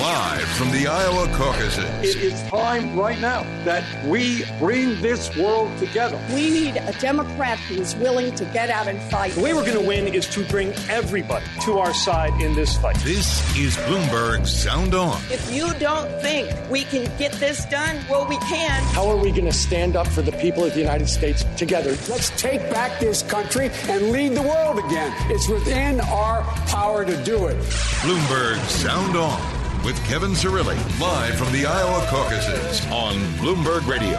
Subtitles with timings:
[0.00, 1.84] Live from the Iowa caucuses.
[2.02, 6.20] It is time right now that we bring this world together.
[6.34, 9.32] We need a Democrat who is willing to get out and fight.
[9.32, 12.76] The way we're going to win is to bring everybody to our side in this
[12.76, 12.96] fight.
[12.96, 15.18] This is Bloomberg Sound On.
[15.30, 18.82] If you don't think we can get this done, well, we can.
[18.92, 21.96] How are we going to stand up for the people of the United States together?
[22.10, 25.10] Let's take back this country and lead the world again.
[25.30, 27.56] It's within our power to do it.
[28.02, 29.55] Bloomberg Sound On
[29.86, 34.18] with Kevin Cirilli, live from the Iowa caucuses on Bloomberg Radio.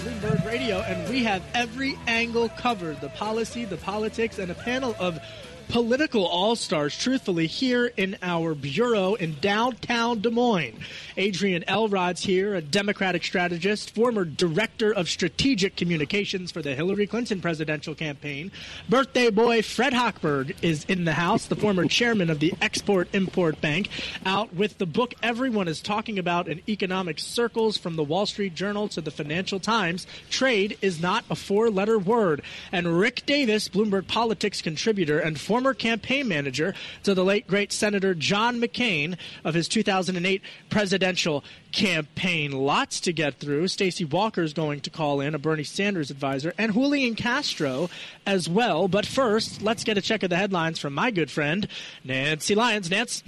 [0.00, 4.96] Bloomberg Radio, and we have every angle covered the policy, the politics, and a panel
[4.98, 5.20] of
[5.68, 10.80] political all stars, truthfully, here in our bureau in downtown Des Moines.
[11.16, 17.40] Adrian Elrod's here, a Democratic strategist, former director of strategic communications for the Hillary Clinton
[17.40, 18.50] presidential campaign.
[18.88, 23.60] Birthday boy Fred Hochberg is in the house, the former chairman of the Export Import
[23.60, 23.88] Bank,
[24.24, 28.54] out with the book everyone is talking about in economic circles from the Wall Street
[28.54, 30.06] Journal to the Financial Times.
[30.30, 32.42] Trade is not a four letter word.
[32.72, 37.72] And Rick Davis, Bloomberg Politics contributor and former former campaign manager to the late great
[37.72, 41.42] Senator John McCain of his 2008 presidential
[41.72, 42.52] campaign.
[42.52, 43.68] Lots to get through.
[43.68, 47.90] Stacey Walker is going to call in, a Bernie Sanders advisor, and Julian Castro
[48.26, 48.88] as well.
[48.88, 51.68] But first, let's get a check of the headlines from my good friend,
[52.04, 52.90] Nancy Lyons.
[52.90, 53.22] Nance.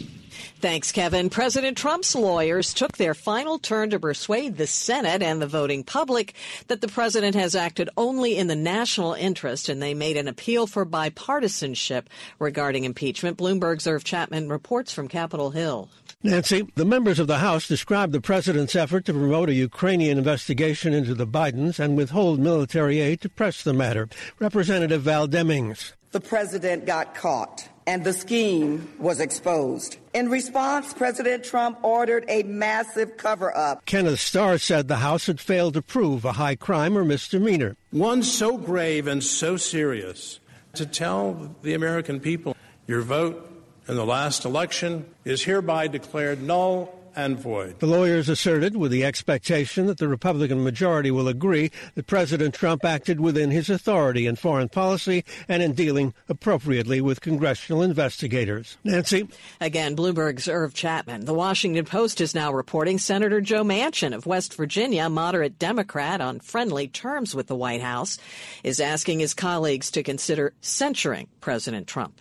[0.60, 1.28] Thanks, Kevin.
[1.28, 6.34] President Trump's lawyers took their final turn to persuade the Senate and the voting public
[6.69, 10.66] that the president has acted only in the national interest, and they made an appeal
[10.66, 12.04] for bipartisanship
[12.38, 13.38] regarding impeachment.
[13.38, 15.91] Bloomberg's Irv Chapman reports from Capitol Hill.
[16.22, 20.92] Nancy, the members of the House described the president's effort to promote a Ukrainian investigation
[20.92, 24.06] into the Bidens and withhold military aid to press the matter.
[24.38, 25.94] Representative Val Demings.
[26.10, 29.97] The president got caught and the scheme was exposed.
[30.12, 33.87] In response, President Trump ordered a massive cover up.
[33.87, 37.76] Kenneth Starr said the House had failed to prove a high crime or misdemeanor.
[37.92, 40.38] One so grave and so serious
[40.75, 42.54] to tell the American people
[42.87, 43.50] your vote
[43.90, 47.80] in the last election is hereby declared null and void.
[47.80, 52.84] The lawyers asserted, with the expectation that the Republican majority will agree, that President Trump
[52.84, 58.78] acted within his authority in foreign policy and in dealing appropriately with congressional investigators.
[58.84, 59.28] Nancy?
[59.60, 61.24] Again, Bloomberg's Irv Chapman.
[61.24, 66.38] The Washington Post is now reporting Senator Joe Manchin of West Virginia, moderate Democrat on
[66.38, 68.18] friendly terms with the White House,
[68.62, 72.20] is asking his colleagues to consider censuring President Trump.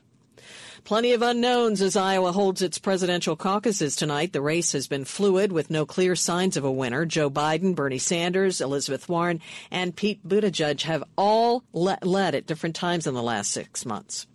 [0.84, 4.34] Plenty of unknowns as Iowa holds its presidential caucuses tonight.
[4.34, 7.06] The race has been fluid with no clear signs of a winner.
[7.06, 13.08] Joe Biden, Bernie Sanders, Elizabeth Warren, and Pete Buttigieg have all led at different times
[13.08, 14.26] in the last six months.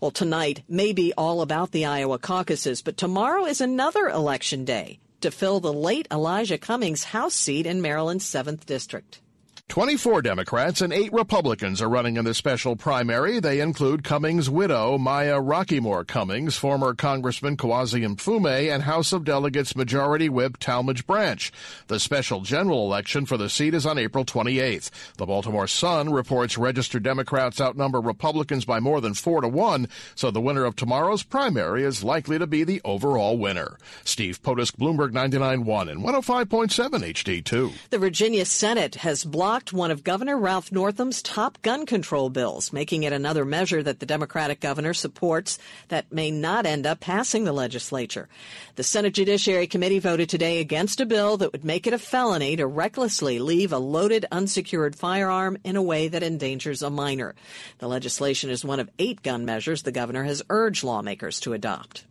[0.00, 4.98] Well, tonight may be all about the Iowa caucuses, but tomorrow is another election day
[5.20, 9.20] to fill the late Elijah Cummings House seat in Maryland's 7th District.
[9.68, 13.40] 24 Democrats and 8 Republicans are running in the special primary.
[13.40, 19.74] They include Cummings' widow, Maya Rockeymoore Cummings, former Congressman Kweisi Mfume, and House of Delegates
[19.74, 21.50] Majority Whip Talmadge Branch.
[21.88, 24.90] The special general election for the seat is on April 28th.
[25.16, 30.30] The Baltimore Sun reports registered Democrats outnumber Republicans by more than 4 to 1, so
[30.30, 33.78] the winner of tomorrow's primary is likely to be the overall winner.
[34.04, 37.72] Steve Potusk, Bloomberg 99.1 and 105.7 HD2.
[37.90, 42.72] The Virginia Senate has blocked blocked one of Governor Ralph Northam's top gun control bills,
[42.72, 45.60] making it another measure that the Democratic governor supports
[45.90, 48.28] that may not end up passing the legislature.
[48.74, 52.56] The Senate Judiciary Committee voted today against a bill that would make it a felony
[52.56, 57.36] to recklessly leave a loaded, unsecured firearm in a way that endangers a minor.
[57.78, 62.04] The legislation is one of eight gun measures the governor has urged lawmakers to adopt.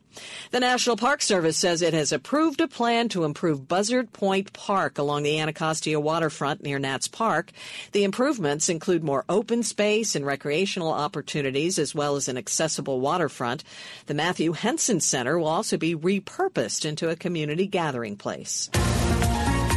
[0.52, 4.98] The National Park Service says it has approved a plan to improve Buzzard Point Park
[4.98, 7.52] along the Anacostia waterfront near Nats Park.
[7.92, 13.64] The improvements include more open space and recreational opportunities as well as an accessible waterfront.
[14.06, 18.70] The Matthew Henson Center will also be repurposed into a community gathering place.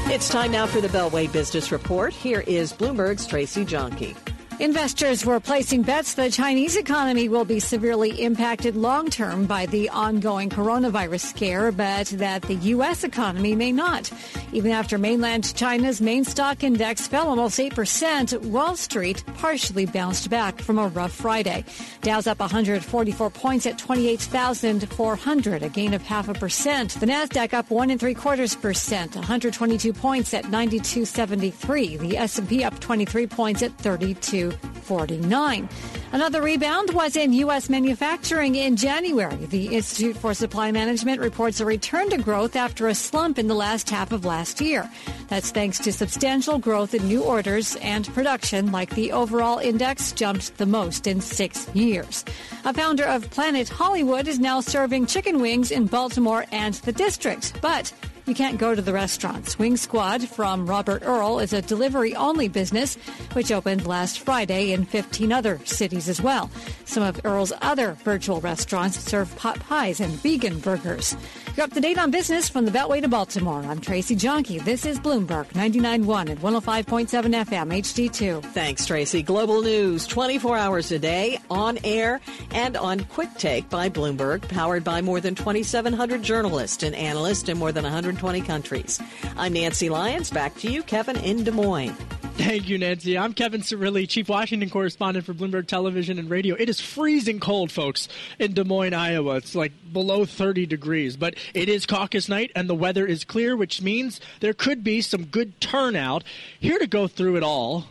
[0.09, 2.13] It's time now for the Beltway Business Report.
[2.13, 4.36] Here is Bloomberg's Tracy Jonke.
[4.59, 9.91] Investors were placing bets the Chinese economy will be severely impacted long term by the
[9.91, 13.05] ongoing coronavirus scare, but that the U.S.
[13.05, 14.11] economy may not.
[14.53, 20.59] Even after mainland China's main stock index fell almost 8%, Wall Street partially bounced back
[20.59, 21.63] from a rough Friday.
[22.01, 26.93] Dow's up 144 points at 28,400, a gain of half a percent.
[26.93, 31.99] The Nasdaq up one and three quarters percent, 122 points at 92.73.
[31.99, 34.46] The S&P up 23 points at 32.
[34.53, 35.69] 49.
[36.13, 37.69] Another rebound was in U.S.
[37.69, 39.37] manufacturing in January.
[39.47, 43.55] The Institute for Supply Management reports a return to growth after a slump in the
[43.55, 44.89] last half of last year.
[45.29, 50.57] That's thanks to substantial growth in new orders and production, like the overall index jumped
[50.57, 52.25] the most in six years.
[52.65, 57.61] A founder of Planet Hollywood is now serving chicken wings in Baltimore and the district,
[57.61, 57.93] but
[58.27, 59.59] you can't go to the restaurants.
[59.59, 62.97] Wing Squad from Robert Earl is a delivery only business,
[63.33, 66.51] which opened last Friday in 15 other cities as well.
[66.85, 71.17] Some of Earl's other virtual restaurants serve pot pies and vegan burgers.
[71.57, 73.63] You're up to date on business from the Beltway to Baltimore.
[73.63, 74.63] I'm Tracy Jonke.
[74.63, 78.45] This is Bloomberg 99.1 and 105.7 FM HD2.
[78.53, 79.23] Thanks, Tracy.
[79.23, 82.21] Global news 24 hours a day, on air,
[82.51, 87.57] and on Quick Take by Bloomberg, powered by more than 2,700 journalists and analysts in
[87.57, 87.87] more than
[88.23, 89.01] 120 countries.
[89.37, 90.31] I'm Nancy Lyons.
[90.31, 91.95] Back to you, Kevin, in Des Moines.
[92.37, 93.17] Thank you, Nancy.
[93.17, 96.55] I'm Kevin Cirilli, Chief Washington Correspondent for Bloomberg Television and Radio.
[96.59, 98.09] It is freezing cold, folks,
[98.39, 99.37] in Des Moines, Iowa.
[99.37, 103.57] It's like below 30 degrees, but it is caucus night and the weather is clear,
[103.57, 106.25] which means there could be some good turnout.
[106.59, 107.87] Here to go through it all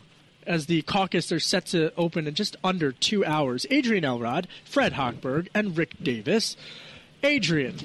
[0.48, 3.66] as the caucus are set to open in just under two hours.
[3.70, 6.56] Adrian Elrod, Fred Hochberg, and Rick Davis.
[7.24, 7.78] Adrian,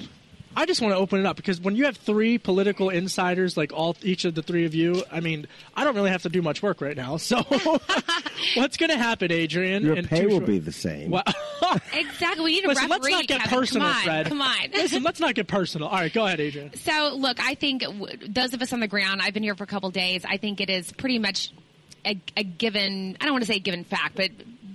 [0.55, 3.71] I just want to open it up because when you have three political insiders, like
[3.73, 6.41] all each of the three of you, I mean, I don't really have to do
[6.41, 7.17] much work right now.
[7.17, 7.41] So,
[8.55, 9.83] what's going to happen, Adrian?
[9.83, 11.11] Your pay will be the same.
[11.11, 11.23] Well,
[11.93, 12.43] exactly.
[12.43, 12.89] We need a Listen, referee.
[12.89, 13.59] let's not get Kevin.
[13.59, 14.25] personal, Come on, Fred.
[14.27, 14.57] Come on.
[14.73, 15.87] Listen, let's not get personal.
[15.87, 16.73] All right, go ahead, Adrian.
[16.75, 19.63] So, look, I think w- those of us on the ground, I've been here for
[19.63, 20.25] a couple days.
[20.27, 21.53] I think it is pretty much
[22.05, 24.31] a, a given, I don't want to say a given fact, but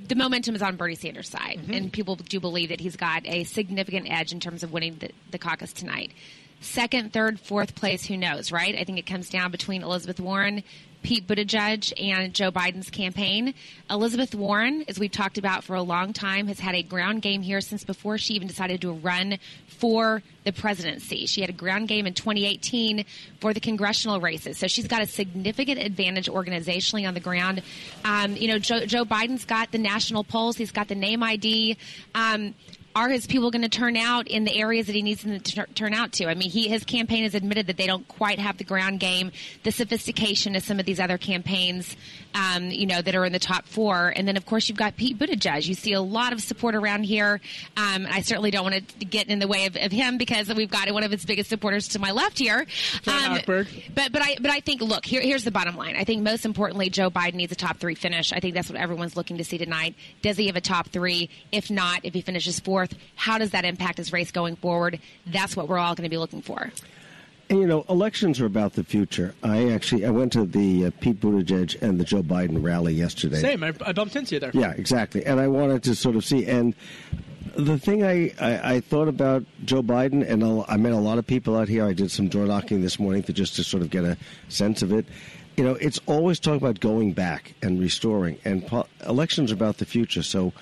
[0.09, 1.59] the momentum is on Bernie Sanders' side.
[1.59, 1.73] Mm-hmm.
[1.73, 5.11] And people do believe that he's got a significant edge in terms of winning the,
[5.31, 6.13] the caucus tonight.
[6.61, 8.75] Second, third, fourth place, who knows, right?
[8.75, 10.63] I think it comes down between Elizabeth Warren,
[11.03, 13.55] Pete Buttigieg, and Joe Biden's campaign.
[13.91, 17.43] Elizabeth Warren, as we've talked about for a long time, has had a ground game
[17.43, 19.39] here since before she even decided to run
[19.79, 21.27] for the presidency.
[21.27, 23.05] She had a ground game in 2018
[23.41, 24.59] for the congressional races.
[24.59, 27.63] So she's got a significant advantage organizationally on the ground.
[28.05, 31.77] Um, you know, Joe, Joe Biden's got the national polls, he's got the name ID.
[32.15, 32.55] Um,
[32.97, 35.55] are his people going to turn out in the areas that he needs them to
[35.55, 36.27] tur- turn out to?
[36.29, 39.33] I mean, he his campaign has admitted that they don't quite have the ground game,
[39.65, 41.95] the sophistication of some of these other campaigns,
[42.35, 44.15] um, you know, that are in the top four.
[44.17, 45.67] And then, of course, you've got Pete Buttigieg.
[45.67, 47.39] You see a lot of support around here.
[47.77, 50.71] Um, I certainly don't want to get in the way of, of him because we've
[50.71, 52.67] got one of his biggest supporters to my left here.
[53.07, 53.67] Um, but
[54.11, 55.97] but I but I think look here here's the bottom line.
[55.97, 58.33] I think most importantly, Joe Biden needs a top three finish.
[58.33, 59.95] I think that's what everyone's looking to see tonight.
[60.23, 61.29] Does he have a top three?
[61.53, 64.99] If not, if he finishes fourth, how does that impact his race going forward?
[65.27, 66.71] That's what we're all going to be looking for.
[67.49, 69.35] And you know, elections are about the future.
[69.43, 73.41] I actually I went to the uh, Pete Buttigieg and the Joe Biden rally yesterday.
[73.41, 73.63] Same.
[73.63, 74.51] I, I bumped into you there.
[74.53, 75.25] Yeah, exactly.
[75.25, 76.45] And I wanted to sort of see.
[76.47, 76.75] And
[77.57, 81.27] the thing I, I, I thought about Joe Biden, and I met a lot of
[81.27, 81.87] people out here.
[81.87, 84.17] I did some door knocking this morning to just to sort of get a
[84.49, 85.07] sense of it.
[85.57, 89.79] You know, it's always talking about going back and restoring, and po- elections are about
[89.79, 90.23] the future.
[90.23, 90.53] So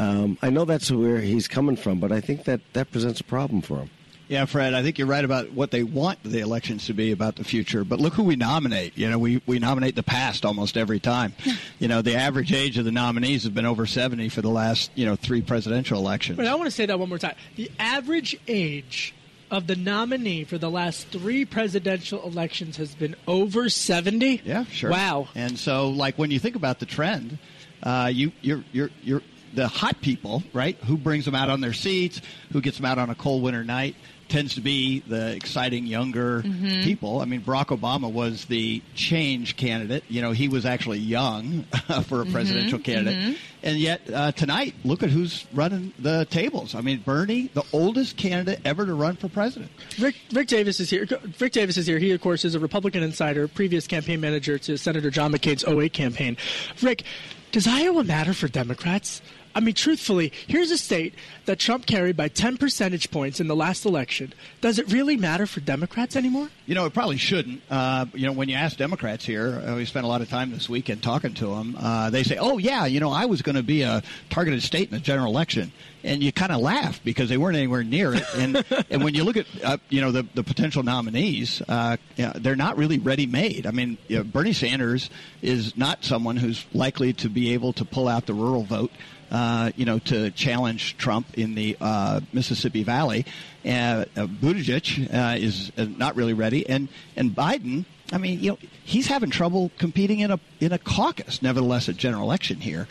[0.00, 3.24] um, I know that's where he's coming from, but I think that that presents a
[3.24, 3.90] problem for him.
[4.28, 7.34] Yeah, Fred, I think you're right about what they want the elections to be about
[7.34, 7.82] the future.
[7.82, 8.96] But look who we nominate.
[8.96, 11.34] You know, we, we nominate the past almost every time.
[11.80, 14.92] you know, the average age of the nominees has been over 70 for the last,
[14.94, 16.36] you know, three presidential elections.
[16.36, 17.34] But I want to say that one more time.
[17.56, 19.12] The average age
[19.50, 24.42] of the nominee for the last three presidential elections has been over 70.
[24.44, 24.90] Yeah, sure.
[24.90, 25.26] Wow.
[25.34, 27.36] And so, like when you think about the trend,
[27.82, 29.22] uh, you you're you're you're
[29.54, 30.76] the hot people, right?
[30.86, 32.20] Who brings them out on their seats?
[32.52, 33.96] Who gets them out on a cold winter night?
[34.28, 36.84] Tends to be the exciting younger Mhm.
[36.84, 37.20] people.
[37.20, 40.04] I mean, Barack Obama was the change candidate.
[40.08, 41.64] You know, he was actually young
[42.06, 43.18] for a presidential Mhm, candidate.
[43.18, 43.36] mhm.
[43.64, 46.76] And yet, uh, tonight, look at who's running the tables.
[46.76, 49.72] I mean, Bernie, the oldest candidate ever to run for president.
[49.98, 51.08] Rick, Rick Davis is here.
[51.40, 51.98] Rick Davis is here.
[51.98, 55.92] He, of course, is a Republican insider, previous campaign manager to Senator John McCain's 08
[55.92, 56.36] campaign.
[56.80, 57.02] Rick,
[57.50, 59.20] does Iowa matter for Democrats?
[59.54, 61.14] I mean, truthfully, here's a state
[61.46, 64.32] that Trump carried by 10 percentage points in the last election.
[64.60, 66.48] Does it really matter for Democrats anymore?
[66.66, 67.60] You know, it probably shouldn't.
[67.68, 70.68] Uh, you know, when you ask Democrats here, we spent a lot of time this
[70.68, 71.76] weekend talking to them.
[71.78, 74.88] Uh, they say, "Oh yeah, you know, I was going to be a targeted state
[74.88, 75.72] in the general election,"
[76.04, 78.24] and you kind of laugh because they weren't anywhere near it.
[78.36, 82.54] And and when you look at uh, you know the the potential nominees, uh, they're
[82.54, 83.66] not really ready made.
[83.66, 85.10] I mean, you know, Bernie Sanders
[85.42, 88.92] is not someone who's likely to be able to pull out the rural vote
[89.30, 93.24] uh, you know, to challenge Trump in the uh, Mississippi Valley.
[93.64, 97.84] Uh, Buttigieg uh, is uh, not really ready, and and Biden.
[98.12, 101.42] I mean, you know, he's having trouble competing in a in a caucus.
[101.42, 102.88] Nevertheless, a general election here.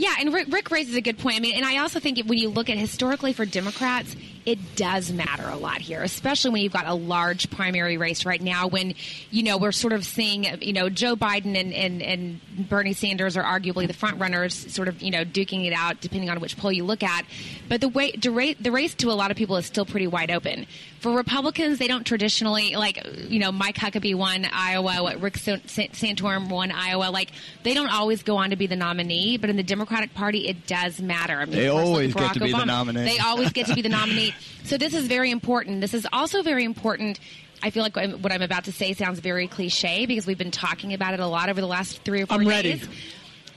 [0.00, 1.36] Yeah, and Rick, Rick, raises a good point.
[1.36, 4.16] I mean, and I also think when you look at historically for Democrats,
[4.46, 8.40] it does matter a lot here, especially when you've got a large primary race right
[8.40, 8.66] now.
[8.66, 8.94] When
[9.30, 13.36] you know we're sort of seeing, you know, Joe Biden and and, and Bernie Sanders
[13.36, 16.56] are arguably the front runners, sort of you know duking it out depending on which
[16.56, 17.26] poll you look at.
[17.68, 18.30] But the way the
[18.72, 20.66] race to a lot of people is still pretty wide open.
[21.00, 26.48] For Republicans, they don't traditionally like you know Mike Huckabee won Iowa, what Rick Santorum
[26.48, 27.10] won Iowa.
[27.10, 27.32] Like
[27.64, 30.68] they don't always go on to be the nominee, but in the Democratic Party, it
[30.68, 31.36] does matter.
[31.40, 33.02] I mean, they always get to be the nominee.
[33.02, 34.34] They always get to be the nominee.
[34.62, 35.80] So this is very important.
[35.80, 37.18] This is also very important.
[37.62, 40.92] I feel like what I'm about to say sounds very cliche because we've been talking
[40.92, 42.82] about it a lot over the last three or 4 I'm days.
[42.82, 42.82] ready.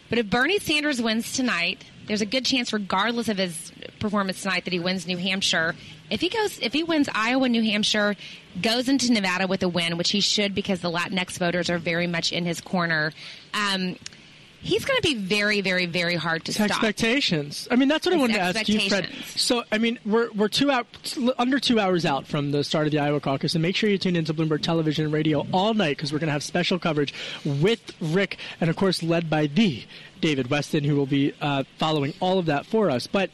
[0.10, 4.64] But if Bernie Sanders wins tonight, there's a good chance, regardless of his performance tonight,
[4.64, 5.76] that he wins New Hampshire.
[6.10, 8.16] If he goes, if he wins Iowa, New Hampshire,
[8.60, 12.08] goes into Nevada with a win, which he should because the Latinx voters are very
[12.08, 13.12] much in his corner.
[13.54, 13.98] Um,
[14.64, 16.70] he's going to be very, very, very hard to stop.
[16.70, 17.68] Expectations.
[17.70, 19.10] I mean, that's what I wanted to ask you, Fred.
[19.36, 20.88] So, I mean, we're we're two out,
[21.38, 23.98] under two hours out from the start of the Iowa caucus, and make sure you
[23.98, 27.14] tune into Bloomberg Television and Radio all night because we're going to have special coverage
[27.46, 29.84] with Rick, and of course, led by the
[30.22, 33.06] David Westin, who will be uh, following all of that for us.
[33.08, 33.30] But,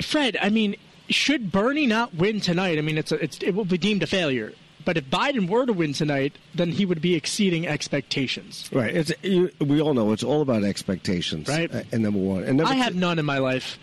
[0.00, 0.76] Fred, I mean,
[1.08, 2.78] should Bernie not win tonight?
[2.78, 4.52] I mean, it's, a, it's it will be deemed a failure.
[4.88, 8.70] But if Biden were to win tonight, then he would be exceeding expectations.
[8.72, 8.96] Right.
[8.96, 11.46] It's you, we all know it's all about expectations.
[11.46, 11.70] Right.
[11.70, 13.78] Uh, and number one, and number I two, have none in my life.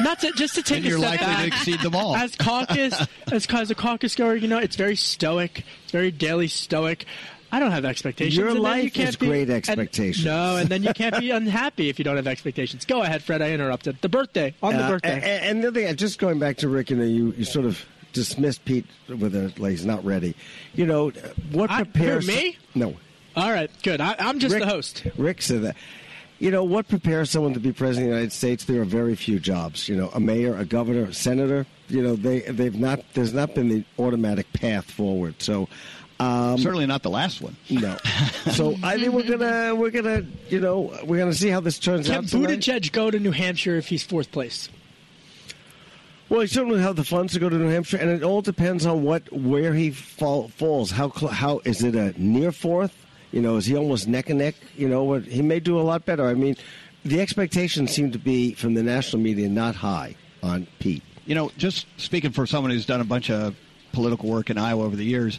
[0.00, 1.40] Not to, just to take and a you're step likely back.
[1.40, 2.14] to exceed them all.
[2.14, 2.94] As caucus,
[3.32, 5.64] as, as a caucus goer, you know, it's very stoic.
[5.82, 7.06] It's very daily stoic.
[7.50, 8.36] I don't have expectations.
[8.36, 10.24] Your and life you can't is be- great and- expectations.
[10.26, 12.84] no, and then you can't be unhappy if you don't have expectations.
[12.84, 13.42] Go ahead, Fred.
[13.42, 13.98] I interrupted.
[14.00, 15.14] The birthday on the Uh, birthday.
[15.14, 17.66] And, and the other thing, just going back to Rick, you know, you, you sort
[17.66, 20.34] of dismissed Pete with a like he's not ready.
[20.74, 21.10] You know,
[21.52, 22.58] what I- prepares who, me?
[22.74, 22.96] No,
[23.36, 24.00] All right, good.
[24.00, 25.06] I, I'm just Rick- the host.
[25.16, 25.76] Rick said that.
[26.38, 28.64] You know, what prepares someone to be president of the United States?
[28.64, 29.88] There are very few jobs.
[29.88, 31.64] You know, a mayor, a governor, a senator.
[31.88, 33.00] You know, they they've not.
[33.14, 35.40] There's not been the automatic path forward.
[35.42, 35.68] So.
[36.18, 37.56] Um, Certainly not the last one.
[37.68, 37.94] No.
[38.52, 42.08] So I think we're gonna we're gonna you know we're gonna see how this turns
[42.08, 42.14] out.
[42.14, 42.28] Can out.
[42.30, 42.58] tonight.
[42.60, 44.70] Buttigieg go to New Hampshire if he's fourth place?
[46.28, 48.84] Well, he certainly have the funds to go to New Hampshire, and it all depends
[48.84, 50.90] on what where he fall, falls.
[50.90, 52.92] How how is it a near fourth?
[53.32, 54.56] You know, is he almost neck and neck?
[54.76, 56.26] You know, what he may do a lot better.
[56.26, 56.56] I mean,
[57.04, 61.02] the expectations seem to be from the national media not high on Pete.
[61.26, 63.54] You know, just speaking for someone who's done a bunch of
[63.92, 65.38] political work in Iowa over the years,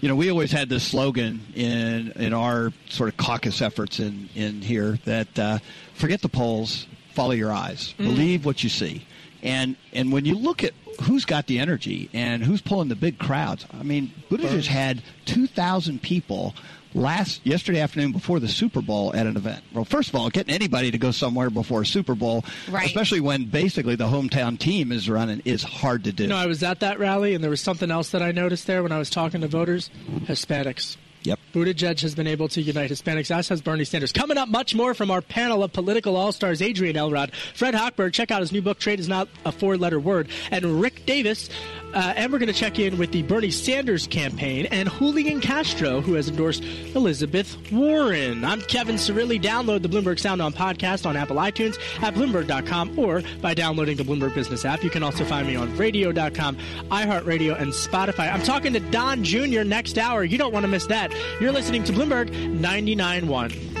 [0.00, 4.28] you know, we always had this slogan in in our sort of caucus efforts in
[4.34, 5.58] in here that uh,
[5.94, 8.04] forget the polls, follow your eyes, Mm.
[8.04, 9.06] believe what you see,
[9.44, 10.72] and and when you look at
[11.02, 15.46] who's got the energy and who's pulling the big crowds, I mean, Buttigieg had two
[15.46, 16.54] thousand people
[16.94, 19.64] last yesterday afternoon before the Super Bowl at an event.
[19.72, 22.86] Well, first of all, getting anybody to go somewhere before a Super Bowl, Right.
[22.86, 26.22] especially when basically the hometown team is running, is hard to do.
[26.24, 28.68] You know, I was at that rally, and there was something else that I noticed
[28.68, 29.90] there when I was talking to voters:
[30.26, 30.96] Hispanics.
[31.24, 31.40] Yep.
[31.54, 34.12] Buttigieg has been able to unite Hispanics, as has Bernie Sanders.
[34.12, 38.12] Coming up, much more from our panel of political all-stars, Adrian Elrod, Fred Hochberg.
[38.12, 41.48] Check out his new book, Trade is Not a Four-Letter Word, and Rick Davis.
[41.94, 46.00] Uh, and we're going to check in with the Bernie Sanders campaign and Julian Castro,
[46.00, 48.44] who has endorsed Elizabeth Warren.
[48.44, 49.40] I'm Kevin Cirilli.
[49.40, 54.02] Download the Bloomberg Sound on podcast on Apple iTunes at Bloomberg.com or by downloading the
[54.02, 54.82] Bloomberg Business app.
[54.82, 56.56] You can also find me on radio.com,
[56.90, 58.32] iHeartRadio, and Spotify.
[58.32, 59.62] I'm talking to Don Jr.
[59.62, 60.24] next hour.
[60.24, 61.12] You don't want to miss that.
[61.40, 63.73] You're listening to Bloomberg 99.1.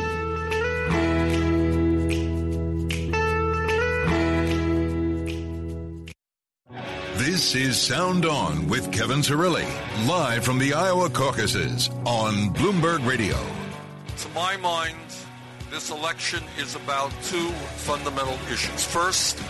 [7.24, 9.66] This is Sound On with Kevin Cirilli,
[10.06, 13.38] live from the Iowa caucuses on Bloomberg Radio.
[14.18, 14.98] To my mind,
[15.70, 18.84] this election is about two fundamental issues.
[18.84, 19.42] First,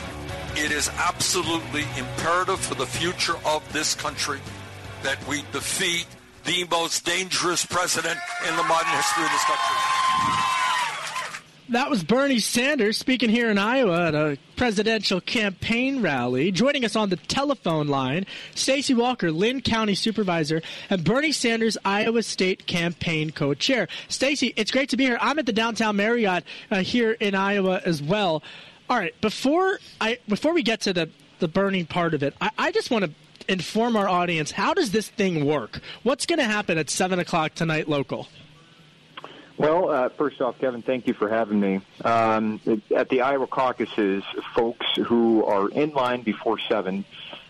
[0.55, 4.39] it is absolutely imperative for the future of this country
[5.03, 6.07] that we defeat
[6.45, 10.54] the most dangerous president in the modern history of this country.
[11.75, 16.53] That was Bernie Sanders speaking here in Iowa at a presidential campaign rally.
[16.53, 22.23] Joining us on the telephone line, Stacey Walker, Linn County Supervisor, and Bernie Sanders Iowa
[22.23, 23.89] State Campaign Co-Chair.
[24.07, 25.19] Stacey, it's great to be here.
[25.21, 28.45] I'm at the downtown Marriott uh, here in Iowa as well.
[28.89, 32.51] All right, before I before we get to the the Bernie part of it, I,
[32.57, 33.11] I just want to
[33.53, 35.81] inform our audience how does this thing work?
[36.05, 38.29] What's going to happen at seven o'clock tonight local?
[39.57, 41.81] Well, uh, first off, Kevin, thank you for having me.
[42.05, 42.61] Um,
[42.95, 47.05] at the Iowa caucuses, folks who are in line before 7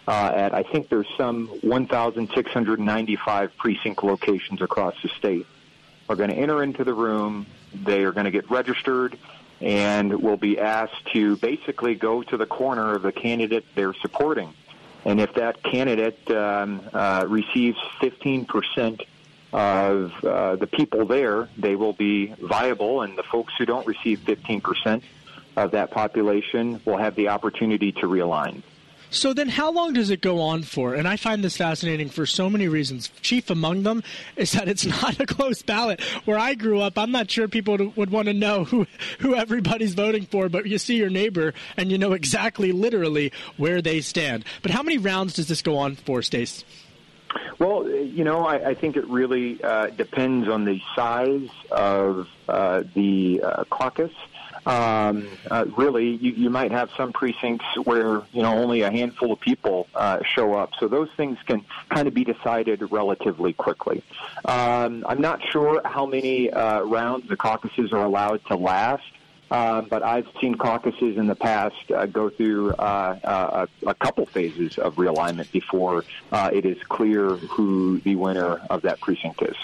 [0.07, 5.47] uh, at, I think there's some 1,695 precinct locations across the state,
[6.11, 7.47] are going to enter into the room.
[7.73, 9.19] They are going to get registered
[9.63, 14.53] and will be asked to basically go to the corner of the candidate they're supporting.
[15.07, 19.03] And if that candidate um, uh, receives 15 percent
[19.55, 24.19] of uh, the people there, they will be viable, and the folks who don't receive
[24.21, 25.01] 15%
[25.57, 28.63] of that population will have the opportunity to realign.
[29.11, 30.95] So then, how long does it go on for?
[30.95, 33.13] And I find this fascinating for so many reasons.
[33.23, 34.03] Chief among them
[34.35, 36.01] is that it's not a close ballot.
[36.25, 38.89] Where I grew up, I'm not sure people would want to know who
[39.21, 43.81] who everybody's voting for, but you see your neighbor and you know exactly, literally, where
[43.81, 44.45] they stand.
[44.63, 46.65] But how many rounds does this go on for, Stace?
[47.59, 52.83] Well, you know, I, I think it really uh, depends on the size of uh,
[52.95, 54.13] the uh, caucus.
[54.67, 59.33] Um, uh, really, you, you might have some precincts where you know only a handful
[59.33, 64.03] of people uh, show up, so those things can kind of be decided relatively quickly.
[64.47, 69.05] Um, I'm not sure how many uh, rounds the caucuses are allowed to last.
[69.51, 73.95] Uh, but I've seen caucuses in the past uh, go through uh, uh a, a,
[73.95, 79.43] couple phases of realignment before uh, it is clear who the winner of that precinct
[79.43, 79.57] is.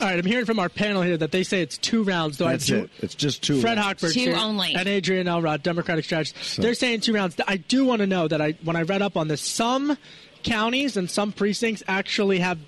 [0.00, 2.38] All right, I'm hearing from our panel here that they say it's two rounds.
[2.38, 2.90] Though That's it.
[2.98, 3.60] It's just two.
[3.60, 4.02] Fred rounds.
[4.02, 6.42] Hochberg two only, and Adrian Elrod, Democratic strategist.
[6.42, 6.62] So.
[6.62, 7.36] They're saying two rounds.
[7.46, 9.96] I do want to know that I when I read up on this, some
[10.42, 12.58] counties and some precincts actually have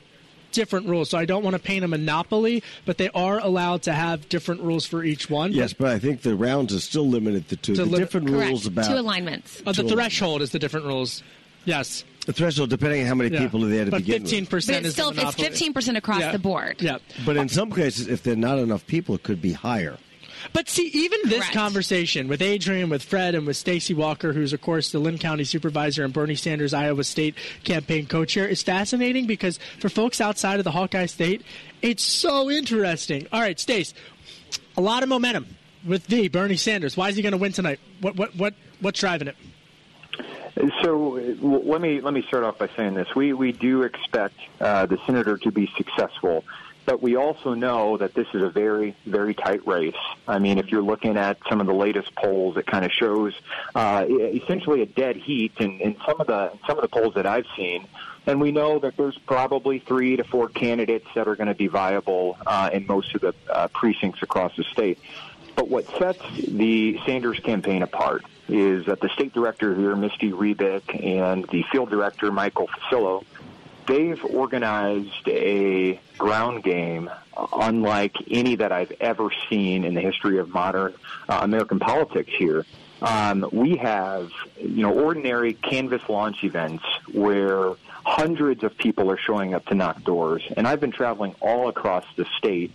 [0.55, 1.11] different rules.
[1.11, 4.63] So I don't want to paint a monopoly, but they are allowed to have different
[4.63, 5.53] rules for each one.
[5.53, 7.75] Yes, but, but I think the rounds are still limited to two.
[7.75, 8.49] To the li- different correct.
[8.49, 9.63] rules about two alignments.
[9.67, 11.23] Oh, the threshold is the different rules.
[11.65, 12.05] Yes.
[12.27, 13.41] The threshold, depending on how many yeah.
[13.41, 14.67] people are there to but begin 15% with.
[14.67, 16.33] But it's still, it's 15% across yeah.
[16.33, 16.81] the board.
[16.81, 16.99] Yeah.
[17.27, 19.99] But in some cases, if there are not enough people, it could be higher.
[20.53, 21.55] But see, even this Correct.
[21.55, 25.45] conversation with Adrian, with Fred, and with Stacey Walker, who's of course the Linn County
[25.45, 30.65] Supervisor and Bernie Sanders Iowa State campaign co-chair, is fascinating because for folks outside of
[30.65, 31.43] the Hawkeye State,
[31.83, 33.27] it's so interesting.
[33.33, 33.95] All right, Stace,
[34.77, 35.47] a lot of momentum
[35.85, 36.97] with the Bernie Sanders.
[36.97, 37.81] Why is he going to win tonight?
[38.01, 39.37] What what what what's driving it?
[40.83, 44.87] So let me let me start off by saying this: we we do expect uh,
[44.87, 46.45] the senator to be successful
[46.87, 49.95] but we also know that this is a very, very tight race.
[50.29, 53.35] I mean, if you're looking at some of the latest polls, it kind of shows
[53.75, 57.27] uh, essentially a dead heat in, in some of the some of the polls that
[57.27, 57.87] I've seen.
[58.27, 61.67] And we know that there's probably three to four candidates that are going to be
[61.67, 64.99] viable uh, in most of the uh, precincts across the state.
[65.57, 71.05] But what sets the Sanders campaign apart is that the state director here, Misty Rebik,
[71.05, 73.25] and the field director, Michael Facillo,
[73.87, 77.11] they've organized a ground game
[77.53, 80.95] unlike any that I've ever seen in the history of modern
[81.29, 82.65] uh, American politics here.
[83.03, 89.55] Um, we have, you know, ordinary canvass launch events where hundreds of people are showing
[89.55, 90.43] up to knock doors.
[90.57, 92.73] And I've been traveling all across the state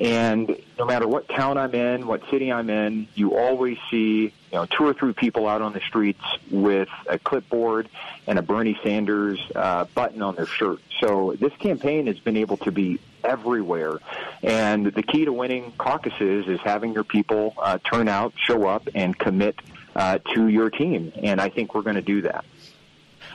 [0.00, 4.32] and no matter what town I'm in, what city I'm in, you always see, you
[4.50, 7.86] know, two or three people out on the streets with a clipboard
[8.26, 10.80] and a Bernie Sanders uh, button on their shirt.
[11.00, 13.98] So this campaign has been able to be everywhere.
[14.42, 18.88] And the key to winning caucuses is having your people uh, turn out, show up,
[18.94, 19.56] and commit
[19.94, 21.12] uh, to your team.
[21.22, 22.46] And I think we're going to do that.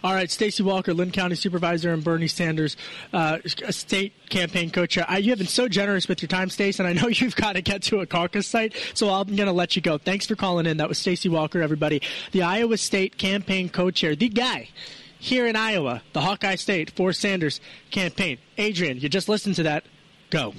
[0.03, 2.77] All right, Stacey Walker, Linn County Supervisor, and Bernie Sanders,
[3.13, 5.05] uh, state campaign co-chair.
[5.19, 7.61] you have been so generous with your time, Stacey, and I know you've got to
[7.61, 9.97] get to a caucus site, so I'm going to let you go.
[9.97, 10.77] Thanks for calling in.
[10.77, 14.69] That was Stacey Walker, everybody, the Iowa State campaign co-chair, the guy
[15.19, 18.37] here in Iowa, the Hawkeye State for Sanders campaign.
[18.57, 19.85] Adrian, you just listened to that.
[20.29, 20.53] Go.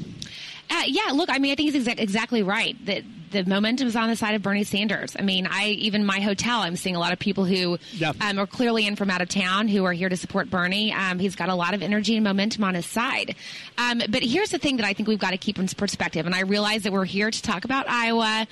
[0.69, 2.77] Uh, yeah, look, I mean, I think he's exa- exactly right.
[2.85, 5.17] The, the momentum is on the side of Bernie Sanders.
[5.19, 8.17] I mean, I even my hotel, I'm seeing a lot of people who yep.
[8.21, 10.93] um, are clearly in from out of town who are here to support Bernie.
[10.93, 13.35] Um, he's got a lot of energy and momentum on his side.
[13.79, 16.35] Um, but here's the thing that I think we've got to keep in perspective, and
[16.35, 18.47] I realize that we're here to talk about Iowa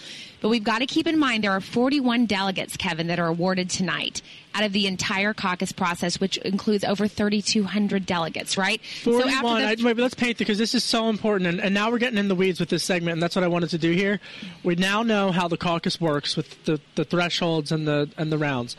[0.44, 3.70] But we've got to keep in mind there are 41 delegates, Kevin, that are awarded
[3.70, 4.20] tonight
[4.54, 8.78] out of the entire caucus process, which includes over 3,200 delegates, right?
[9.04, 9.22] 41.
[9.22, 11.96] So after I, wait, let's paint because this is so important, and, and now we're
[11.96, 14.20] getting in the weeds with this segment, and that's what I wanted to do here.
[14.62, 18.36] We now know how the caucus works with the, the thresholds and the and the
[18.36, 18.76] rounds.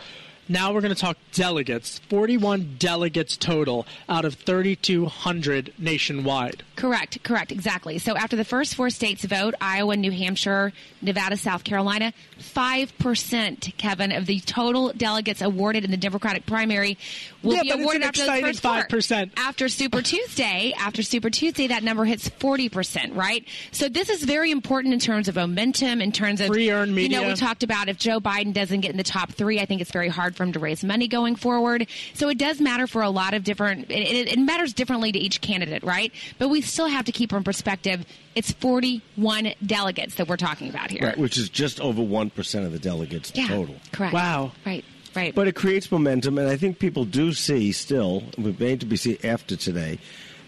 [0.47, 1.99] Now we're going to talk delegates.
[2.09, 6.63] 41 delegates total out of 3,200 nationwide.
[6.75, 7.97] Correct, correct, exactly.
[7.97, 14.11] So after the first four states vote Iowa, New Hampshire, Nevada, South Carolina 5%, Kevin,
[14.11, 16.97] of the total delegates awarded in the Democratic primary
[17.41, 19.31] will Yeah, be awarded after exciting first 5%.
[19.37, 23.45] After Super Tuesday, after Super Tuesday, that number hits 40%, right?
[23.71, 27.17] So this is very important in terms of momentum, in terms of Free earned media.
[27.19, 29.65] You know, we talked about if Joe Biden doesn't get in the top three, I
[29.65, 31.87] think it's very hard for him to raise money going forward.
[32.13, 33.89] So it does matter for a lot of different.
[33.89, 36.11] It, it, it matters differently to each candidate, right?
[36.37, 38.05] But we still have to keep in perspective.
[38.35, 41.03] It's 41 delegates that we're talking about here.
[41.07, 43.75] Right, which is just over 1% of the delegates Yeah, total.
[43.91, 44.13] correct.
[44.13, 44.51] Wow.
[44.65, 44.83] Right.
[45.15, 45.33] Right.
[45.33, 48.97] But it creates momentum, and I think people do see still, we've made to be
[48.97, 49.97] seen after today,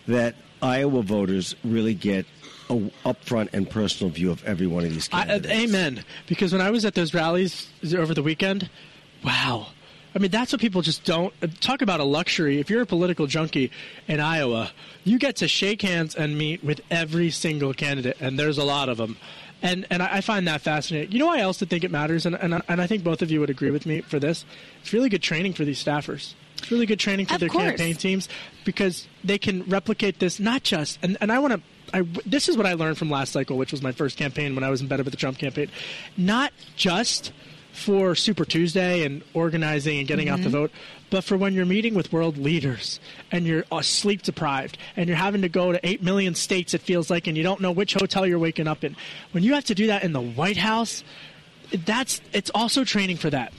[0.07, 2.25] that Iowa voters really get
[2.69, 2.73] a
[3.05, 5.53] upfront and personal view of every one of these I, uh, candidates.
[5.73, 6.03] amen.
[6.27, 8.69] Because when I was at those rallies over the weekend,
[9.23, 9.67] wow.
[10.15, 12.59] I mean, that's what people just don't uh, talk about a luxury.
[12.59, 13.71] If you're a political junkie
[14.07, 14.71] in Iowa,
[15.03, 18.89] you get to shake hands and meet with every single candidate, and there's a lot
[18.89, 19.17] of them.
[19.61, 21.11] And and I find that fascinating.
[21.11, 23.21] You know, why I also think it matters, and and, I- and I think both
[23.21, 24.45] of you would agree with me for this.
[24.81, 26.33] It's really good training for these staffers.
[26.59, 27.65] It's really good training for Of their course.
[27.65, 28.29] campaign teams
[28.65, 31.61] because they can replicate this not just and, and I want to
[31.93, 34.63] I, this is what I learned from last cycle, which was my first campaign when
[34.63, 35.69] I was embedded with the Trump campaign.
[36.17, 37.31] Not just
[37.77, 40.53] for Super Tuesday and organizing and getting out the Mhm.
[40.53, 40.71] vote,
[41.11, 42.99] but for when you're meeting with world leaders
[43.31, 46.81] and you're uh, sleep deprived and you're having to go to 8 million states, it
[46.81, 48.95] feels like, and you don't know which hotel you're waking up in.
[49.31, 51.03] When you have to do that in the White House,
[51.85, 53.53] that's it's also training for that.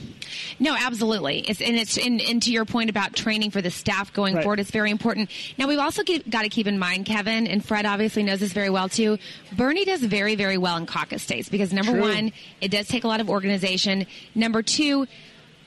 [0.59, 1.39] No, absolutely.
[1.39, 4.43] It's, and it's and, and to your point about training for the staff going Right.
[4.43, 5.29] forward, it's very important.
[5.57, 8.69] Now we've also got to keep in mind, Kevin and Fred obviously knows this very
[8.69, 9.17] well too.
[9.55, 12.01] Bernie does very very well in caucus states because number True.
[12.01, 14.05] one, it does take a lot of organization.
[14.35, 15.07] Number two.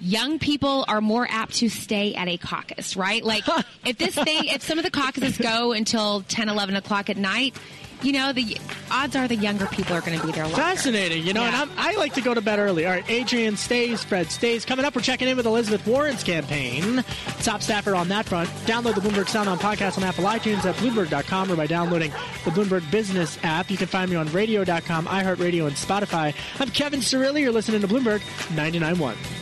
[0.05, 3.23] Young people are more apt to stay at a caucus, right?
[3.23, 3.45] Like,
[3.87, 7.55] if this thing, if some of the caucuses go until 10, 11 o'clock at night,
[8.03, 8.57] you know, the
[8.91, 10.57] odds are the younger people are going to be there longer.
[10.57, 12.87] Fascinating, you know, and I'm, I like to go to bed early.
[12.87, 14.65] All right, Adrian stays, Fred stays.
[14.65, 17.05] Coming up, we're checking in with Elizabeth Warren's campaign.
[17.43, 18.49] Top staffer on that front.
[18.67, 22.11] Download the Bloomberg Sound on podcast on Apple iTunes at Bloomberg.com or by downloading
[22.45, 23.71] the Bloomberg Business app.
[23.71, 26.35] You can find me on radio.com, iHeartRadio, and Spotify.
[26.61, 27.43] I'm Kevin Cirilli.
[27.43, 28.21] You're listening to Bloomberg
[28.55, 29.42] 99.1.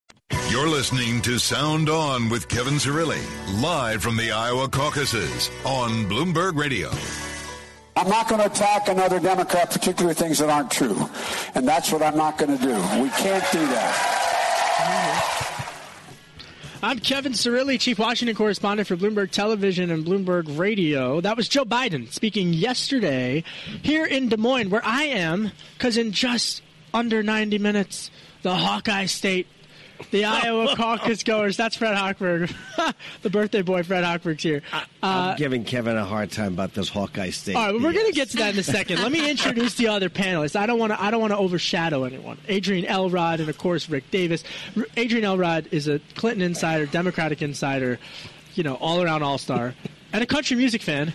[0.51, 3.23] You're listening to Sound On with Kevin Cirilli,
[3.61, 6.91] live from the Iowa caucuses on Bloomberg Radio.
[7.95, 11.07] I'm not going to attack another Democrat, particularly things that aren't true.
[11.55, 12.73] And that's what I'm not going to do.
[13.01, 15.47] We can't do that.
[16.83, 21.21] I'm Kevin Cirilli, Chief Washington Correspondent for Bloomberg Television and Bloomberg Radio.
[21.21, 23.45] That was Joe Biden speaking yesterday
[23.83, 26.61] here in Des Moines, where I am, because in just
[26.93, 28.11] under 90 minutes,
[28.41, 29.47] the Hawkeye State,
[30.09, 32.53] the Iowa caucus goers, that's Fred Hochberg,
[33.21, 34.61] the birthday boy Fred Hochberg's here.
[34.73, 34.85] I'm
[35.31, 37.55] uh, giving Kevin a hard time about this Hawkeye State.
[37.55, 38.99] All right, well, we're going to get to that in a second.
[39.01, 40.55] Let me introduce the other panelists.
[40.55, 41.01] I don't want to.
[41.01, 42.37] I don't want to overshadow anyone.
[42.47, 44.43] Adrian Elrod and of course Rick Davis.
[44.75, 47.99] R- Adrian Elrod is a Clinton insider, Democratic insider,
[48.55, 49.75] you know, all around all star,
[50.13, 51.13] and a country music fan.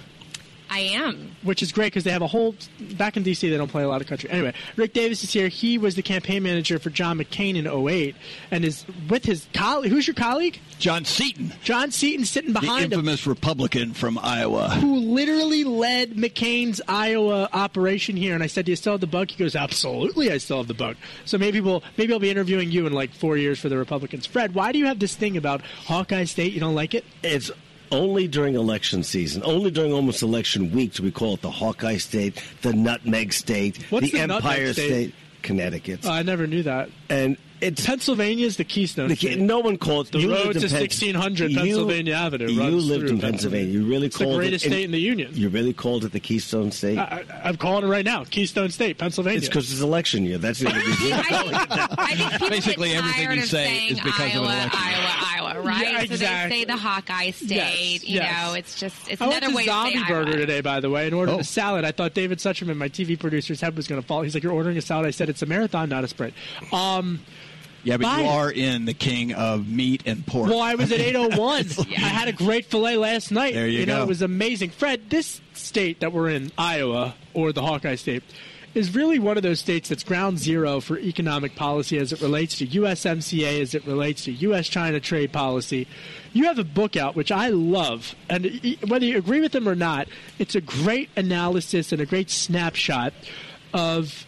[0.68, 1.31] I am.
[1.42, 2.55] Which is great because they have a whole.
[2.96, 4.29] Back in D.C., they don't play a lot of country.
[4.31, 5.48] Anyway, Rick Davis is here.
[5.48, 8.14] He was the campaign manager for John McCain in 08
[8.50, 9.90] and is with his colleague.
[9.92, 10.59] Who's your colleague?
[10.79, 11.52] John Seaton.
[11.62, 12.98] John Seaton sitting The behind him.
[13.00, 14.70] infamous Republican from Iowa.
[14.70, 18.35] who literally led McCain's Iowa operation here.
[18.35, 20.68] And I said, "Do you still have the bug?" He goes, "Absolutely, I still have
[20.68, 23.68] the bug." So maybe we'll maybe I'll be interviewing you in like four years for
[23.68, 24.26] the Republicans.
[24.26, 26.52] Fred, why do you have this thing about Hawkeye State?
[26.52, 27.05] You don't like it?
[27.22, 27.50] It's
[27.92, 31.96] only during election season, only during almost election week do we call it the Hawkeye
[31.99, 34.87] State, the Nutmeg State, What's the Empire State?
[34.88, 36.01] State, Connecticut.
[36.05, 36.88] Oh, I never knew that.
[37.09, 39.38] And it's Pennsylvania is the Keystone The, State.
[39.38, 42.62] no one called The you road lived to in Penn- 1600 you- Pennsylvania Avenue You
[42.77, 43.72] lived in Pennsylvania.
[43.72, 45.31] You really It's the called greatest it, state in the union.
[45.33, 46.99] You really called it the Keystone State.
[46.99, 49.38] I, I- I'm calling it right now, Keystone State, Pennsylvania.
[49.38, 50.37] it's because it's election year.
[50.37, 51.12] That's the only reason.
[51.12, 54.81] I think people Basically get everything you say is because of Iowa, an election.
[54.83, 55.83] Iowa, Iowa, right?
[55.83, 57.51] Yeah, So they say the Hawkeye State.
[57.51, 58.47] Yes, you yes.
[58.47, 60.37] know, it's just it's I went another to way Zombie to say Burger Iowa.
[60.38, 61.38] today, by the way, and ordered Oh.
[61.40, 61.85] a salad.
[61.85, 64.23] I thought David Sucherman, my TV producer's head was going to fall.
[64.23, 66.35] He's like, "You're ordering a salad." I said, "It's a marathon, not a sprint."
[66.73, 67.21] Um,
[67.85, 68.29] Yeah, but Buy you it.
[68.29, 70.49] are in the king of meat and pork.
[70.51, 71.66] well, I was at 801.
[71.97, 73.55] I had a great fillet last night.
[73.55, 74.03] There you know, go.
[74.03, 74.71] it was amazing.
[74.71, 78.25] Fred, this state that we're in, Iowa or the Hawkeye State,
[78.77, 82.59] is really one of those states that's ground zero for economic policy as it relates
[82.59, 85.89] to USMCA, as it relates to U.S.-China trade policy.
[86.35, 89.75] You have a book out, which I love, and whether you agree with them or
[89.75, 90.09] not,
[90.39, 93.15] it's a great analysis and a great snapshot
[93.73, 94.27] of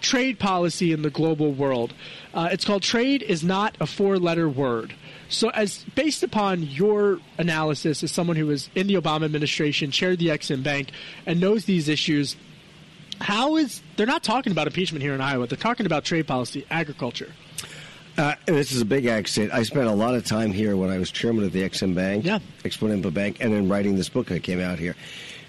[0.00, 1.92] trade policy in the global world.
[2.32, 4.94] Uh, it's called "Trade is Not a Four-Letter Word."
[5.28, 10.18] So, as based upon your analysis, as someone who was in the Obama administration, chaired
[10.18, 10.88] the Exim Bank,
[11.26, 12.36] and knows these issues,
[13.20, 15.46] how is they're not talking about impeachment here in Iowa?
[15.46, 17.32] They're talking about trade policy, agriculture.
[18.18, 19.50] Uh, this is a big state.
[19.52, 22.24] I spent a lot of time here when I was chairman of the Exim Bank,
[22.24, 22.40] Yeah.
[22.64, 24.94] Import Bank, and in writing this book that came out here.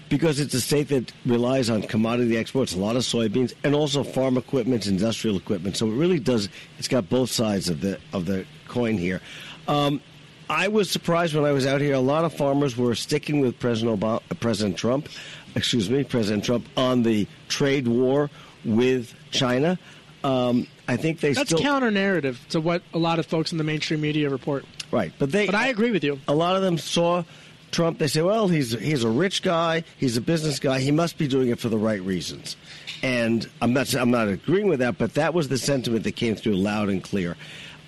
[0.08, 4.02] Because it's a state that relies on commodity exports, a lot of soybeans, and also
[4.04, 5.76] farm equipment, industrial equipment.
[5.76, 6.48] So it really does.
[6.78, 9.20] It's got both sides of the of the coin here.
[9.68, 10.00] Um,
[10.48, 11.94] I was surprised when I was out here.
[11.94, 15.08] A lot of farmers were sticking with President Obama, President Trump,
[15.54, 18.30] excuse me, President Trump on the trade war
[18.64, 19.78] with China.
[20.24, 23.58] Um, I think they That's still counter narrative to what a lot of folks in
[23.58, 24.64] the mainstream media report.
[24.90, 25.46] Right, but they.
[25.46, 26.20] But I agree with you.
[26.28, 27.24] A lot of them saw
[27.70, 27.98] Trump.
[27.98, 29.84] They say, "Well, he's he's a rich guy.
[29.96, 30.80] He's a business guy.
[30.80, 32.56] He must be doing it for the right reasons."
[33.02, 36.36] And I'm not I'm not agreeing with that, but that was the sentiment that came
[36.36, 37.36] through loud and clear.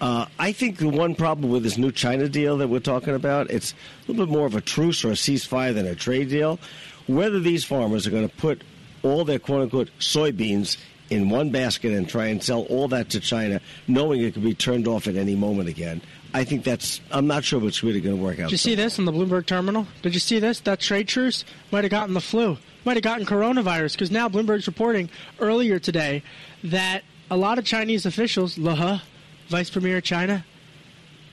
[0.00, 3.50] Uh, I think the one problem with this new China deal that we're talking about,
[3.50, 6.58] it's a little bit more of a truce or a ceasefire than a trade deal.
[7.06, 8.62] Whether these farmers are going to put
[9.02, 10.78] all their quote unquote soybeans
[11.10, 14.54] in one basket and try and sell all that to China, knowing it could be
[14.54, 16.00] turned off at any moment again.
[16.32, 17.00] I think that's.
[17.12, 18.46] I'm not sure what's really going to work out.
[18.46, 19.86] Did you see this on the Bloomberg terminal?
[20.02, 20.60] Did you see this?
[20.60, 24.66] That trade truce might have gotten the flu, might have gotten coronavirus, because now Bloomberg's
[24.66, 26.22] reporting earlier today
[26.64, 29.02] that a lot of Chinese officials, He,
[29.48, 30.44] Vice Premier of China,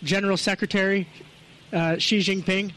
[0.03, 1.07] General Secretary
[1.73, 2.73] uh, Xi Jinping,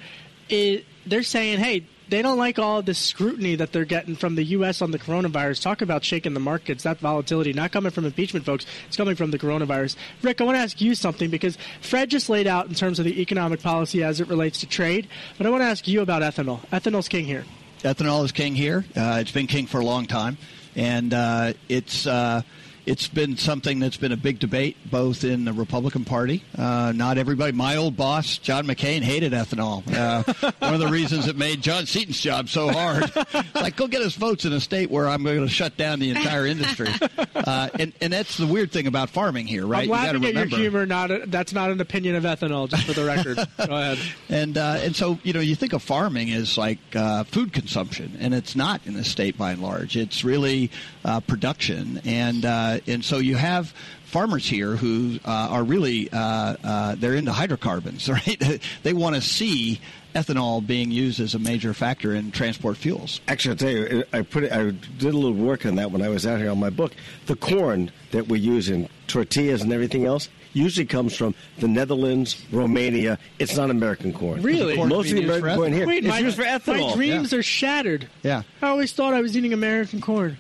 [0.51, 4.44] i they're saying, hey, they don't like all the scrutiny that they're getting from the
[4.44, 4.83] U.S.
[4.83, 5.62] on the coronavirus.
[5.62, 6.85] Talk about shaking the markets.
[6.85, 8.66] That volatility not coming from impeachment, folks.
[8.87, 9.97] It's coming from the coronavirus.
[10.23, 13.05] Rick, I want to ask you something because Fred just laid out in terms of
[13.05, 16.23] the economic policy as it relates to trade, but I want to ask you about
[16.23, 16.61] ethanol.
[16.68, 17.44] Ethanol's king here.
[17.81, 18.85] Ethanol is king here.
[18.97, 20.38] Uh, it's been king for a long time,
[20.75, 22.42] and uh, it's uh,
[22.87, 26.42] it's been something that's been a big debate both in the Republican Party.
[26.57, 27.53] Uh, not everybody.
[27.53, 29.83] My old boss, John McCain, hated ethanol.
[29.94, 33.11] Uh, one of the reasons it made John Seaton's job so hard.
[33.14, 35.99] It's like, go get us votes in a state where I'm going to shut down
[35.99, 36.88] the entire industry.
[37.35, 39.83] Uh, and, and that's the weird thing about farming here, right?
[39.83, 40.87] I'm You gotta laughing at your humor.
[40.87, 43.37] Not a, that's not an opinion of ethanol, just for the record.
[43.68, 43.99] Go ahead.
[44.31, 48.16] And uh, and so you know you think of farming as like uh, food consumption,
[48.18, 49.94] and it's not in the state by and large.
[49.97, 50.70] It's really
[51.05, 53.72] uh, production, and uh, and so you have
[54.04, 58.60] farmers here who uh, are really uh, uh, they're into hydrocarbons, right?
[58.82, 59.80] they want to see
[60.14, 63.20] ethanol being used as a major factor in transport fuels.
[63.26, 66.02] Actually, I'll tell you, I put it, I did a little work on that when
[66.02, 66.92] I was out here on my book.
[67.26, 72.42] The corn that we use in tortillas and everything else usually comes from the Netherlands,
[72.52, 73.18] Romania.
[73.40, 74.40] It's not American corn.
[74.42, 74.76] Really?
[74.76, 76.90] Most of the American corn here Wait, is my, used for ethanol.
[76.90, 78.08] my dreams are shattered.
[78.22, 78.42] Yeah.
[78.62, 80.38] I always thought I was eating American corn.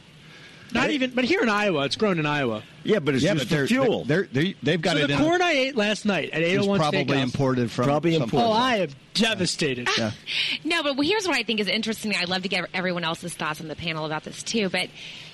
[0.74, 2.62] Not even, but here in Iowa, it's grown in Iowa.
[2.82, 4.04] Yeah, but it's Yeah, used but for they're- fuel.
[4.04, 6.50] they're- they- they've got so it the in corn I ate last night at It's
[6.52, 7.22] 801 probably Steakhouse.
[7.22, 8.46] imported from Probably imported.
[8.46, 8.52] Oh.
[8.52, 9.88] I am devastated.
[9.96, 10.10] Yeah.
[10.64, 12.14] No, but here's what I think is interesting.
[12.14, 14.68] I'd love to get everyone else's thoughts on the panel about this too.
[14.68, 14.88] But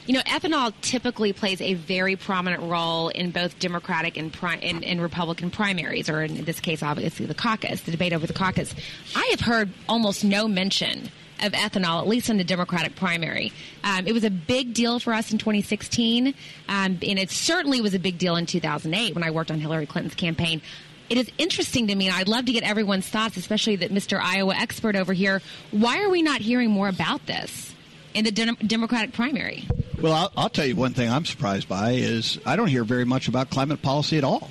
[0.06, 4.82] you know, ethanol typically plays a very prominent role in both Democratic and, pri- and,
[4.84, 8.74] and Republican primaries, or in this case, obviously the caucus, the debate over the caucus.
[9.14, 11.10] I have heard almost no mention
[11.42, 13.52] of ethanol, at least in the Democratic primary.
[13.84, 16.34] Um, it was a big deal for us in 2016, um,
[16.68, 20.14] and it certainly was a big deal in 2008 when I worked on Hillary Clinton's
[20.14, 20.62] campaign.
[21.08, 24.20] It is interesting to me, and I'd love to get everyone's thoughts, especially that Mr.
[24.20, 25.42] Iowa expert over here.
[25.72, 27.74] Why are we not hearing more about this
[28.14, 29.66] in the Dem- Democratic primary?
[30.00, 33.04] Well, I'll, I'll tell you one thing I'm surprised by is I don't hear very
[33.04, 34.50] much about climate policy at all.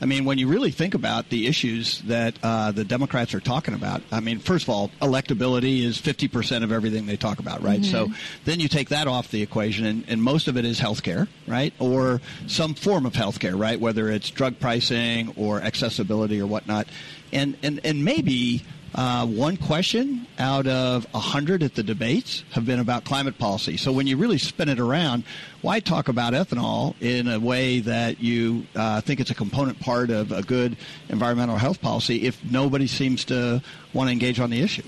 [0.00, 3.74] I mean, when you really think about the issues that uh, the Democrats are talking
[3.74, 7.80] about, I mean, first of all, electability is 50% of everything they talk about, right?
[7.80, 7.90] Mhm.
[7.90, 8.08] So
[8.44, 11.26] then you take that off the equation, and, and most of it is health care,
[11.48, 11.72] right?
[11.80, 13.80] Or some form of health care, right?
[13.80, 16.86] Whether it's drug pricing or accessibility or whatnot.
[17.32, 18.62] And, and, and maybe
[18.94, 23.76] uh, one question out of a hundred at the debates have been about climate policy.
[23.76, 25.24] So when you really spin it around,
[25.60, 30.10] why talk about ethanol in a way that you uh, think it's a component part
[30.10, 30.76] of a good
[31.08, 34.82] environmental health policy if nobody seems to want to engage on the issue?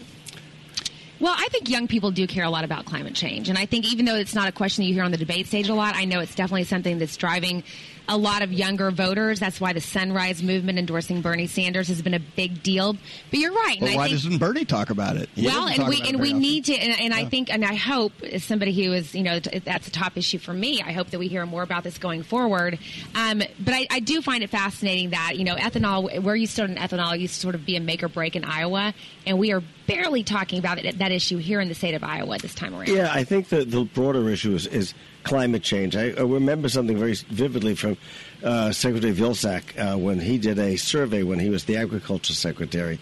[1.20, 3.50] Well, I think young people do care a lot about climate change.
[3.50, 5.46] And I think even though it's not a question that you hear on the debate
[5.46, 7.62] stage a lot, I know it's definitely something that's driving
[8.08, 9.38] a lot of younger voters.
[9.40, 12.94] That's why the Sunrise Movement endorsing Bernie Sanders has been a big deal.
[13.30, 13.76] But you're right.
[13.78, 15.28] and Well, I why think- doesn't Bernie talk about it?
[15.34, 16.40] He well, and we and we often.
[16.40, 19.38] need to, and, and I think, and I hope, as somebody who is, you know,
[19.38, 20.82] that's a top issue for me.
[20.82, 22.78] I hope that we hear more about this going forward.
[23.14, 26.70] Um, but I, I do find it fascinating that you know, ethanol, where you stood
[26.70, 28.94] in ethanol, used to sort of be a make or break in Iowa,
[29.26, 32.38] and we are barely talking about it, that issue here in the state of Iowa
[32.38, 32.88] this time around.
[32.88, 35.96] Yeah, I think the, the broader issue is, is climate change.
[35.96, 37.96] I, I remember something very vividly from
[38.42, 42.98] uh, Secretary Vilsack uh, when he did a survey when he was the agriculture secretary.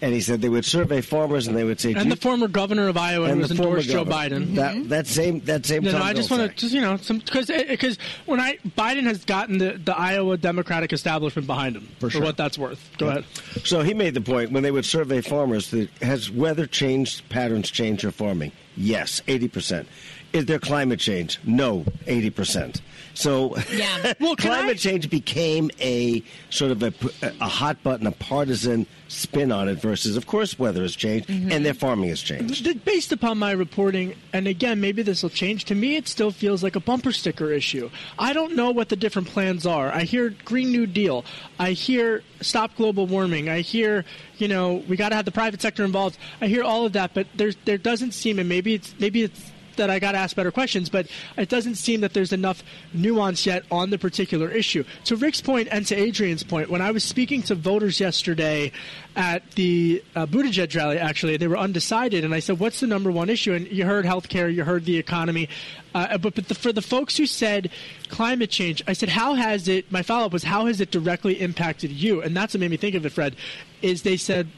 [0.00, 2.88] And he said they would survey farmers and they would say, And the former governor
[2.88, 4.04] of Iowa And was the former endorsed Joe.
[4.04, 4.56] Biden.
[4.56, 7.46] That, that same that same No, no, I just want to just you know because
[7.46, 12.22] because when I Biden has gotten the, the Iowa Democratic establishment behind him for, sure.
[12.22, 12.90] what that's worth.
[12.98, 13.24] Go ahead.
[13.64, 17.70] So he made the point when they would survey farmers that has weather changed patterns
[17.70, 18.50] changed your farming?
[18.76, 19.86] Yes, eighty percent.
[20.32, 21.38] Is there climate change?
[21.44, 22.80] No, eighty percent.
[23.14, 24.14] So yeah.
[24.20, 26.92] well, climate change became a sort of a,
[27.40, 31.52] a hot button, a partisan spin on it versus, of course, weather has changed mm-hmm.
[31.52, 32.84] and their farming has changed.
[32.84, 35.66] Based upon my reporting, and again, maybe this will change.
[35.66, 37.90] To me, it still feels like a bumper sticker issue.
[38.18, 39.92] I don't know what the different plans are.
[39.92, 41.24] I hear Green New Deal.
[41.58, 43.48] I hear stop global warming.
[43.48, 44.04] I hear,
[44.38, 46.16] you know, we got to have the private sector involved.
[46.40, 49.51] I hear all of that, but there's there doesn't seem, and maybe it's maybe it's
[49.76, 51.06] that I got to ask better questions, but
[51.36, 54.84] it doesn't seem that there's enough nuance yet on the particular issue.
[55.04, 58.72] To Rick's point and to Adrian's point, when I was speaking to voters yesterday
[59.16, 63.10] at the uh, Buttigieg rally, actually, they were undecided, and I said, "What's the number
[63.10, 65.48] one issue?" And you heard healthcare, you heard the economy,
[65.94, 67.70] uh, but but the, for the folks who said
[68.08, 71.40] climate change, I said, "How has it?" My follow up was, "How has it directly
[71.40, 73.36] impacted you?" And that's what made me think of it, Fred.
[73.82, 74.48] Is they said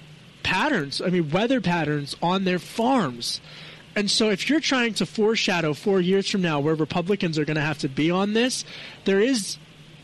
[0.44, 3.40] patterns, I mean, weather patterns on their farms.
[3.96, 7.56] And so, if you're trying to foreshadow four years from now where Republicans are going
[7.56, 8.64] to have to be on this,
[9.04, 9.56] there is,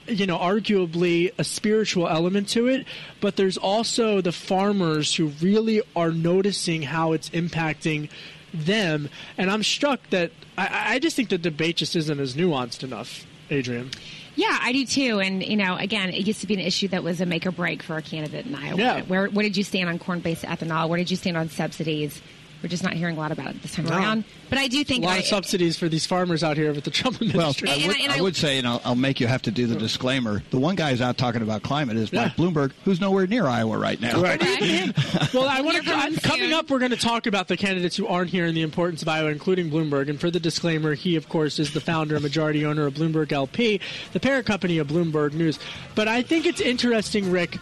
[0.06, 2.86] you know, arguably a spiritual element to it,
[3.20, 8.08] but there's also the farmers who really are noticing how it's impacting
[8.54, 9.08] them.
[9.36, 13.26] And I'm struck that I, I just think the debate just isn't as nuanced enough,
[13.50, 13.90] Adrian.
[14.36, 15.20] Yeah, I do too.
[15.20, 17.50] And you know, again, it used to be an issue that was a make or
[17.50, 18.78] break for a candidate in Iowa.
[18.78, 19.02] Yeah.
[19.02, 20.88] Where where did you stand on corn-based ethanol?
[20.88, 22.20] Where did you stand on subsidies?
[22.62, 23.96] We're just not hearing a lot about it this time No.
[23.96, 24.24] around.
[24.50, 26.84] But I do think A lot I, of subsidies for these farmers out here with
[26.84, 27.84] the Trump Well, administration.
[27.84, 30.42] I would, I would say, and I'll, I'll make you have to do the disclaimer.
[30.50, 33.78] The one guy who's out talking about climate is Mike Bloomberg, who's nowhere near Iowa
[33.78, 34.20] right now.
[35.34, 36.20] well, I want to.
[36.20, 39.02] Coming up, we're going to talk about the candidates who aren't here and the importance
[39.02, 40.08] of Iowa, including Bloomberg.
[40.10, 43.32] And for the disclaimer, he, of course, is the founder and majority owner of Bloomberg
[43.32, 43.80] LP,
[44.12, 45.58] the parent company of Bloomberg News.
[45.94, 47.58] But I think it's interesting, Rick.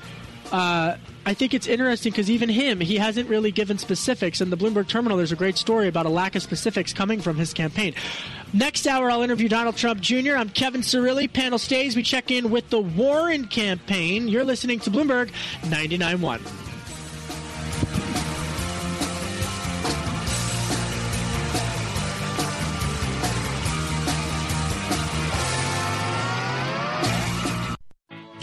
[0.53, 4.41] Uh, I think it's interesting because even him, he hasn't really given specifics.
[4.41, 7.37] In the Bloomberg terminal, there's a great story about a lack of specifics coming from
[7.37, 7.95] his campaign.
[8.55, 10.37] Next hour, I'll interview Donald Trump Jr.
[10.37, 11.31] I'm Kevin Cirilli.
[11.31, 11.97] Panel stays.
[11.97, 14.27] We check in with the Warren campaign.
[14.29, 15.31] You're listening to Bloomberg
[15.65, 16.68] 99.1.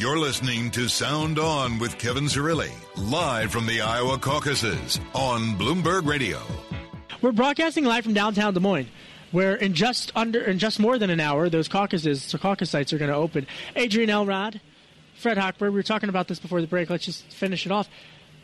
[0.05, 6.05] You're listening to Sound On with Kevin Cirilli, live from the Iowa caucuses on Bloomberg
[6.05, 6.43] Radio.
[7.23, 8.87] We're broadcasting live from downtown Des Moines,
[9.31, 12.93] where in just under in just more than an hour, those caucuses, so caucus sites
[12.93, 13.47] are going to open.
[13.75, 14.61] Adrian Elrod,
[15.15, 15.61] Fred Hochberg.
[15.61, 16.91] We were talking about this before the break.
[16.91, 17.89] Let's just finish it off.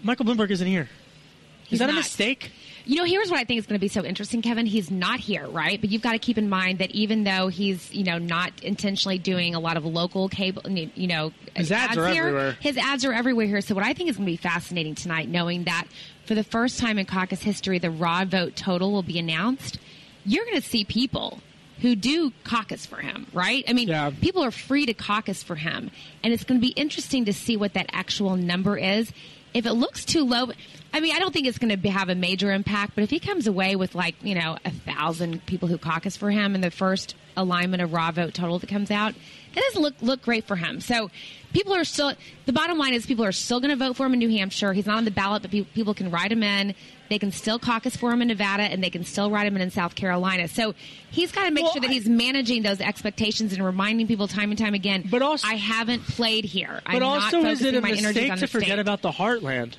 [0.02, 0.90] Michael Bloomberg isn't here.
[0.90, 2.52] Is He's Is that a mistake?
[2.92, 4.66] You know, here's what I think is going to be so interesting, Kevin.
[4.66, 5.80] He's not here, right?
[5.80, 9.18] But you've got to keep in mind that even though he's, you know, not intentionally
[9.18, 12.58] doing a lot of local cable, you know, His ads are here, everywhere.
[12.60, 13.62] His ads are everywhere here.
[13.62, 15.86] So what I think is going to be fascinating tonight, knowing that
[16.26, 19.80] for the first time in caucus history, the raw vote total will be announced.
[20.26, 21.40] You're going to see people
[21.80, 23.64] who do caucus for him, right?
[23.70, 25.92] I mean, people are free to caucus for him.
[26.24, 29.14] And it's going to be interesting to see what that actual number is.
[29.54, 30.52] If it looks too low,
[30.94, 33.20] I mean, I don't think it's going to have a major impact, but if he
[33.20, 36.72] comes away with like, you know, a thousand people who caucus for him in the
[36.72, 39.14] first alignment of raw vote total that comes out,
[39.54, 40.82] that doesn't look, look great for him.
[40.82, 41.10] So
[41.54, 42.14] people are still.
[42.46, 44.74] The bottom line is people are still going to vote for him in New Hampshire.
[44.74, 46.76] He's not on the ballot, but pe- people can write him in.
[47.12, 49.62] They can still caucus for him in Nevada, and they can still write him in
[49.62, 50.48] in South Carolina.
[50.48, 50.76] So
[51.10, 54.58] he's got to make sure that he's managing those expectations and reminding people time and
[54.58, 55.04] time again.
[55.12, 56.80] But also, I haven't played here.
[56.86, 58.80] But I'm also, not is it a mistake to forget state.
[58.80, 59.76] about the heartland?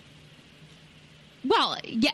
[1.43, 2.11] Well, yeah.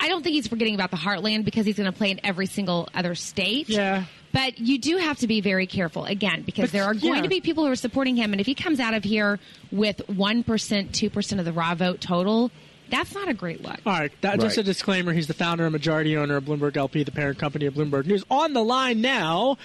[0.00, 2.46] I don't think he's forgetting about the heartland because he's going to play in every
[2.46, 3.68] single other state.
[3.68, 4.04] Yeah.
[4.32, 7.22] But you do have to be very careful again because But, there are going yeah.
[7.22, 9.38] to be people who are supporting him, and if he comes out of here
[9.70, 12.50] with one percent, two percent of the raw vote total,
[12.90, 13.78] that's not a great look.
[13.84, 15.12] All right, that, just a disclaimer.
[15.12, 18.24] He's the founder and majority owner of Bloomberg LP, the parent company of Bloomberg News.
[18.30, 19.58] On the line now,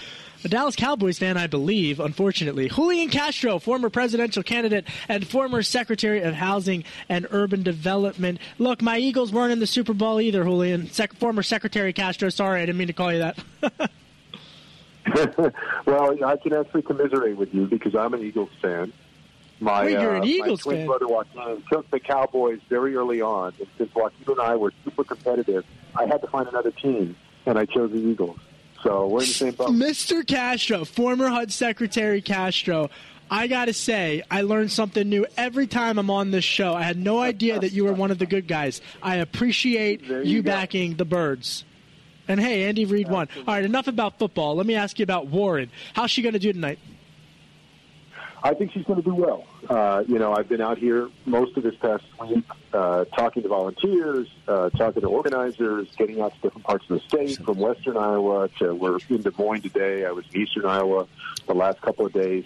[0.43, 2.69] a Dallas Cowboys fan, I believe, unfortunately.
[2.69, 8.39] Julian Castro, former presidential candidate and former Secretary of Housing and Urban Development.
[8.57, 10.89] Look, my Eagles weren't in the Super Bowl either, Julian.
[10.91, 13.37] Sec- former Secretary Castro, sorry, I didn't mean to call you that.
[15.85, 18.93] well, I can actually commiserate with you because I'm an Eagles fan.
[19.61, 20.87] My, Wait, you're an uh, Eagles my twin fan?
[20.87, 25.03] brother Joaquin took the Cowboys very early on, and since Joaquin and I were super
[25.03, 25.63] competitive,
[25.95, 28.39] I had to find another team, and I chose the Eagles.
[28.83, 29.69] So we're in the same boat.
[29.69, 30.25] Mr.
[30.25, 32.89] Castro, former HUD Secretary Castro.
[33.29, 36.73] I got to say, I learned something new every time I'm on this show.
[36.73, 38.81] I had no idea that you were one of the good guys.
[39.01, 41.63] I appreciate There you, you backing the birds.
[42.27, 43.29] And hey, Andy Reid won.
[43.37, 44.55] All right, enough about football.
[44.55, 45.69] Let me ask you about Warren.
[45.93, 46.79] How's she going to do tonight?
[48.43, 49.45] I think she's going to do well.
[49.71, 52.43] Uh, you know, I've been out here most of this past week
[52.73, 57.07] uh, talking to volunteers, uh, talking to organizers, getting out to different parts of the
[57.07, 60.05] state, from western Iowa to we're in Des Moines today.
[60.05, 61.07] I was in eastern Iowa
[61.47, 62.43] the last couple of days.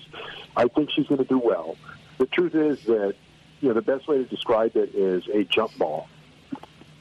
[0.55, 1.77] I think she's going to do well.
[2.19, 3.15] The truth is that,
[3.59, 6.07] you know, the best way to describe it is a jump ball.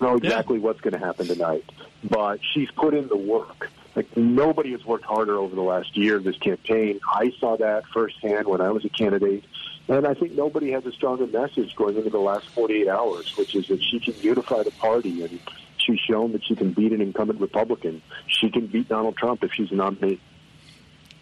[0.01, 1.70] know exactly what's going to happen tonight,
[2.03, 3.70] but she's put in the work.
[3.95, 6.99] Like nobody has worked harder over the last year of this campaign.
[7.07, 9.45] I saw that firsthand when I was a candidate,
[9.89, 13.55] and I think nobody has a stronger message going into the last 48 hours, which
[13.55, 15.39] is that she can unify the party, and
[15.76, 18.01] she's shown that she can beat an incumbent Republican.
[18.26, 20.20] She can beat Donald Trump if she's a nominee.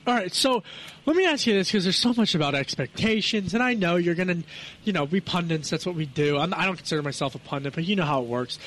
[0.04, 0.64] All right, so
[1.06, 4.16] let me ask you this because there's so much about expectations, and I know you're
[4.16, 4.42] going to,
[4.82, 5.70] you know, we pundits.
[5.70, 6.38] That's what we do.
[6.38, 8.58] I'm, I don't consider myself a pundit, but you know how it works.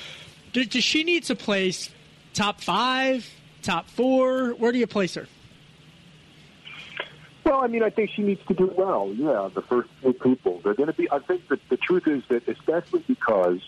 [0.53, 1.89] Does she need to place
[2.33, 3.29] top five,
[3.61, 4.51] top four?
[4.51, 5.27] Where do you place her?
[7.45, 9.13] Well, I mean, I think she needs to do well.
[9.15, 10.61] Yeah, the first few people.
[10.63, 11.09] They're going to be.
[11.11, 13.59] I think that the truth is that, especially because,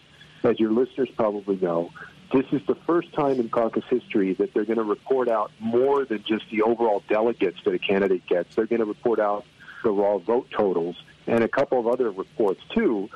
[0.43, 1.91] as your listeners probably know,
[2.33, 6.05] this is the first time in caucus history that they're going to report out more
[6.05, 8.55] than just the overall delegates that a candidate gets.
[8.55, 9.45] They're going to report out
[9.83, 10.95] the raw vote totals
[11.27, 13.09] and a couple of other reports too.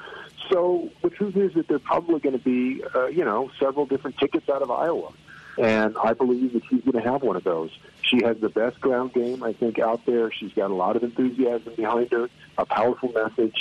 [0.49, 4.17] So the truth is that there's probably going to be, uh, you know, several different
[4.17, 5.11] tickets out of Iowa.
[5.57, 7.71] And I believe that she's going to have one of those.
[8.01, 10.31] She has the best ground game, I think, out there.
[10.31, 13.55] She's got a lot of enthusiasm behind her, a powerful message,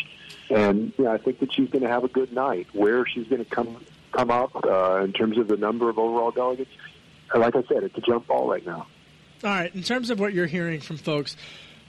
[0.51, 2.67] and yeah, I think that she's going to have a good night.
[2.73, 6.31] Where she's going to come come up uh, in terms of the number of overall
[6.31, 6.71] delegates,
[7.35, 8.87] like I said, it's a jump ball right now.
[9.43, 11.37] All right, in terms of what you're hearing from folks,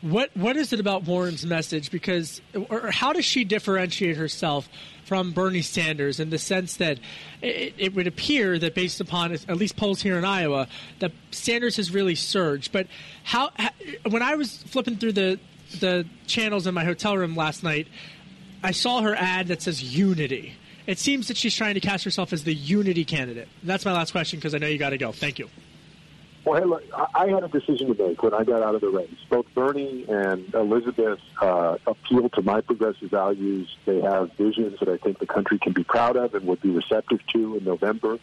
[0.02, 1.92] what what is it about Warren's message?
[1.92, 4.68] Because, or how does she differentiate herself
[5.06, 7.00] from Bernie Sanders in the sense that
[7.42, 10.68] it, it would appear that, based upon at least polls here in Iowa,
[11.00, 12.72] that Sanders has really surged.
[12.72, 12.88] But
[13.24, 13.52] how,
[14.10, 15.40] when I was flipping through the
[15.80, 17.88] the channels in my hotel room last night,
[18.64, 20.54] I saw her ad that says unity.
[20.88, 23.48] It seems that she's trying to cast herself as the unity candidate.
[23.64, 25.12] That's my last question because I know you got to go.
[25.12, 25.48] Thank you.
[26.44, 26.84] Well, hey, look,
[27.14, 29.10] I had a decision to make when I got out of the race.
[29.30, 33.76] Both Bernie and Elizabeth uh, appeal to my progressive values.
[33.86, 36.72] They have visions that I think the country can be proud of and would be
[36.72, 38.18] receptive to in November.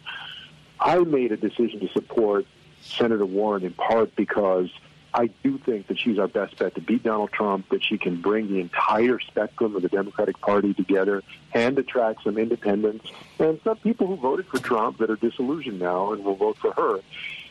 [0.81, 2.45] I made a decision to support
[2.81, 4.69] Senator Warren in part because
[5.13, 8.21] I do think that she's our best bet to beat Donald Trump, that she can
[8.21, 13.09] bring the entire spectrum of the Democratic Party together and attract some independents
[13.39, 16.73] and some people who voted for Trump that are disillusioned now and will vote for
[16.73, 16.99] her.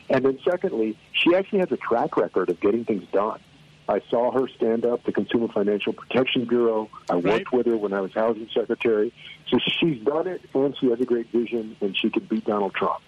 [0.09, 3.39] And then secondly, she actually has a track record of getting things done.
[3.87, 6.89] I saw her stand up the Consumer Financial Protection Bureau.
[7.09, 9.11] I worked with her when I was housing secretary.
[9.49, 12.75] So she's done it, and she has a great vision, and she could beat Donald
[12.75, 13.01] Trump.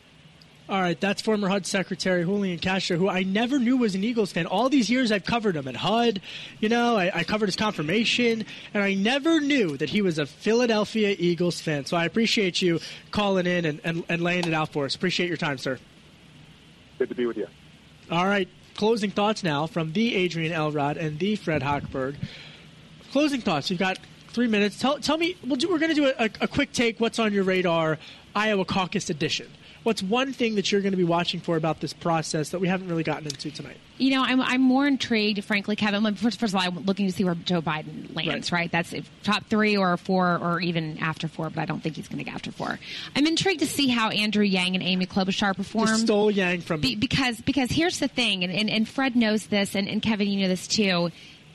[0.70, 4.32] All right, that's former HUD Secretary Julian Castro, who I never knew was an Eagles
[4.32, 4.46] fan.
[4.46, 6.22] All these years I've covered him at HUD,
[6.62, 10.26] you know, I, I covered his confirmation, and I never knew that he was a
[10.26, 11.86] Philadelphia Eagles fan.
[11.86, 12.80] So I appreciate you
[13.12, 14.96] calling in and, and, and laying it out for us.
[14.96, 15.78] Appreciate your time, sir.
[17.02, 17.48] Good to be with you.
[18.12, 22.16] All right, closing thoughts now from the Adrian Elrod and the Fred Hochberg.
[23.12, 23.72] Closing thoughts.
[23.72, 23.98] You've got
[24.28, 24.78] three minutes.
[24.78, 27.00] Tell, tell me, we'll do, we're going to do a, a quick take.
[27.00, 27.98] What's on your radar?
[28.36, 29.50] Iowa Caucus edition.
[29.84, 32.68] What's one thing that you're going to be watching for about this process that we
[32.68, 33.78] haven't really gotten into tonight?
[33.98, 36.04] You know, I'm, I'm more intrigued, frankly, Kevin.
[36.16, 38.62] First, first of all, I'm looking to see where Joe Biden lands, right?
[38.62, 38.72] right?
[38.72, 42.18] That's top three or four or even after four, but I don't think he's going
[42.18, 42.80] to get after four.
[43.16, 45.88] I'm intrigued to see how Andrew Yang and Amy Klobuchar perform.
[45.88, 49.48] Just stole Yang from Be, because because here's the thing, and, and, and Fred knows
[49.48, 51.12] this, and, and Kevin, you know this too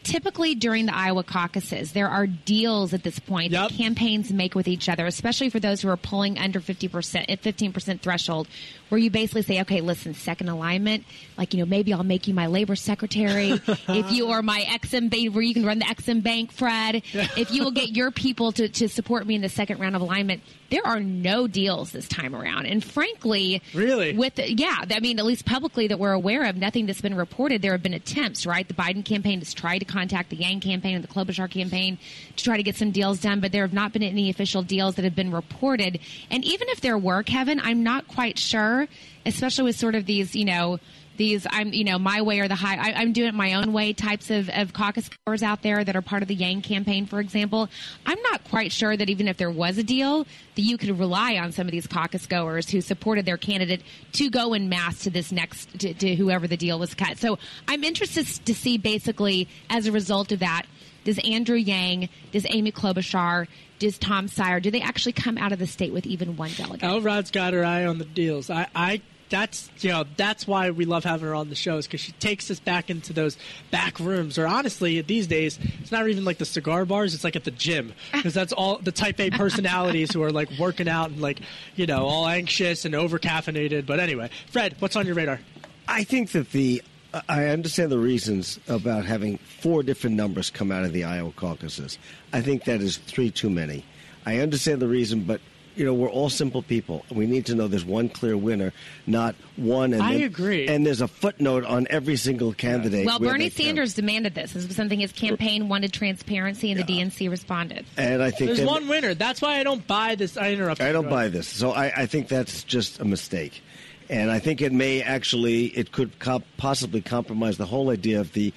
[0.06, 3.70] typically during the Iowa caucuses, there are deals at this point yep.
[3.70, 7.42] that campaigns make with each other, especially for those who are pulling under 50%, at
[7.42, 8.48] 15% threshold,
[8.88, 11.04] where you basically say, okay, listen, second alignment,
[11.36, 13.50] like, you know, maybe I'll make you my labor secretary.
[13.88, 17.50] if you are my Ex-Im Bank, where you can run the Ex-Im Bank, Fred, if
[17.50, 20.42] you will get your people to, to support me in the second round of alignment,
[20.70, 22.66] there are no deals this time around.
[22.66, 26.86] And frankly, really, with yeah, I mean, at least publicly that we're aware of, nothing
[26.86, 27.62] that's been reported.
[27.62, 28.66] There have been attempts, right?
[28.66, 31.98] The Biden campaign has tried to contact the Yang campaign and the Klobuchar campaign
[32.36, 34.96] to try to get some deals done, but there have not been any official deals
[34.96, 36.00] that have been reported.
[36.30, 38.75] And even if there were, Kevin, I'm not quite sure,
[39.24, 40.78] especially with sort of these, you know
[41.16, 43.72] these I'm you know my way or the high I, am doing it my own
[43.72, 47.06] way types of, of caucus goers out there that are part of the Yang campaign,
[47.06, 47.68] for example.
[48.04, 51.36] I'm not quite sure that even if there was a deal, that you could rely
[51.36, 55.10] on some of these caucus goers who supported their candidate to go in mass to
[55.10, 57.18] this next to, to whoever the deal was cut.
[57.18, 60.66] So I'm interested to see basically as a result of that.
[61.04, 63.46] Does Andrew Yang, does Amy Klobuchar,
[63.78, 66.82] does Tom Steyer, do they actually come out of the state with even one delegate?
[66.82, 68.50] Elrod's got her eye on the deals.
[68.50, 72.00] I, I that's you know that's why we love having her on the shows because
[72.00, 73.36] she takes us back into those
[73.70, 77.34] back rooms or honestly these days it's not even like the cigar bars it's like
[77.34, 81.10] at the gym because that's all the type a personalities who are like working out
[81.10, 81.40] and like
[81.74, 85.40] you know all anxious and over caffeinated but anyway fred what's on your radar
[85.88, 86.82] i think that the
[87.28, 91.98] I understand the reasons about having four different numbers come out of the Iowa caucuses.
[92.32, 93.84] I think that is three too many.
[94.24, 95.40] I understand the reason, but
[95.76, 97.04] you know, we're all simple people.
[97.10, 98.72] We need to know there's one clear winner,
[99.06, 99.92] not one.
[99.92, 100.66] And I then, agree.
[100.66, 103.06] And there's a footnote on every single candidate.
[103.06, 104.52] Well, Bernie Sanders demanded this.
[104.52, 106.86] This was something his campaign wanted transparency, and yeah.
[106.86, 107.84] the DNC responded.
[107.98, 109.14] And I think there's one winner.
[109.14, 110.36] That's why I don't buy this.
[110.36, 110.80] I interrupt.
[110.80, 111.46] I don't buy this.
[111.46, 113.62] So I, I think that's just a mistake.
[114.08, 118.32] And I think it may actually, it could comp- possibly compromise the whole idea of
[118.32, 118.52] the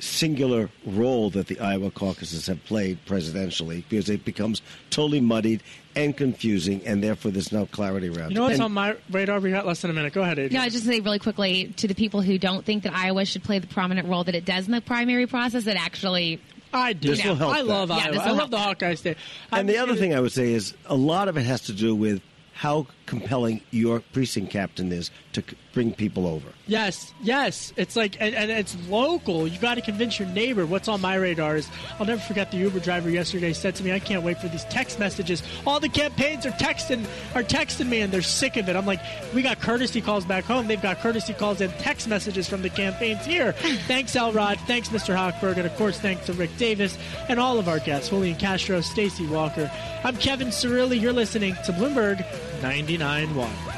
[0.00, 5.62] singular role that the Iowa caucuses have played presidentially because it becomes totally muddied
[5.96, 8.50] and confusing, and therefore there's no clarity around you know it.
[8.50, 9.40] what's on my radar?
[9.40, 10.12] We got less than a minute.
[10.12, 10.54] Go ahead, Adrian.
[10.54, 13.42] No, I just say really quickly to the people who don't think that Iowa should
[13.42, 16.40] play the prominent role that it does in the primary process, that actually
[16.72, 17.08] I do.
[17.08, 18.06] This will help I love that.
[18.14, 18.22] Iowa.
[18.22, 19.16] I love the Hawkeye State.
[19.50, 21.62] And I'm the other gonna- thing I would say is a lot of it has
[21.62, 22.20] to do with
[22.58, 25.42] how compelling your precinct captain is to
[25.78, 26.48] bring people over.
[26.66, 27.72] Yes, yes.
[27.76, 29.46] It's like, and, and it's local.
[29.46, 30.66] You got to convince your neighbor.
[30.66, 31.68] What's on my radar is
[32.00, 34.64] I'll never forget the Uber driver yesterday said to me, "I can't wait for these
[34.64, 35.40] text messages.
[35.64, 37.06] All the campaigns are texting,
[37.36, 38.98] are texting me, and they're sick of it." I'm like,
[39.32, 40.66] "We got courtesy calls back home.
[40.66, 43.52] They've got courtesy calls and text messages from the campaigns here."
[43.86, 44.58] thanks, Elrod.
[44.66, 45.14] Thanks, Mr.
[45.14, 46.98] Hochberg, and of course, thanks to Rick Davis
[47.28, 49.70] and all of our guests, Julian Castro, Stacey Walker.
[50.02, 51.00] I'm Kevin Cirilli.
[51.00, 52.24] You're listening to Bloomberg
[52.62, 53.77] 99.1.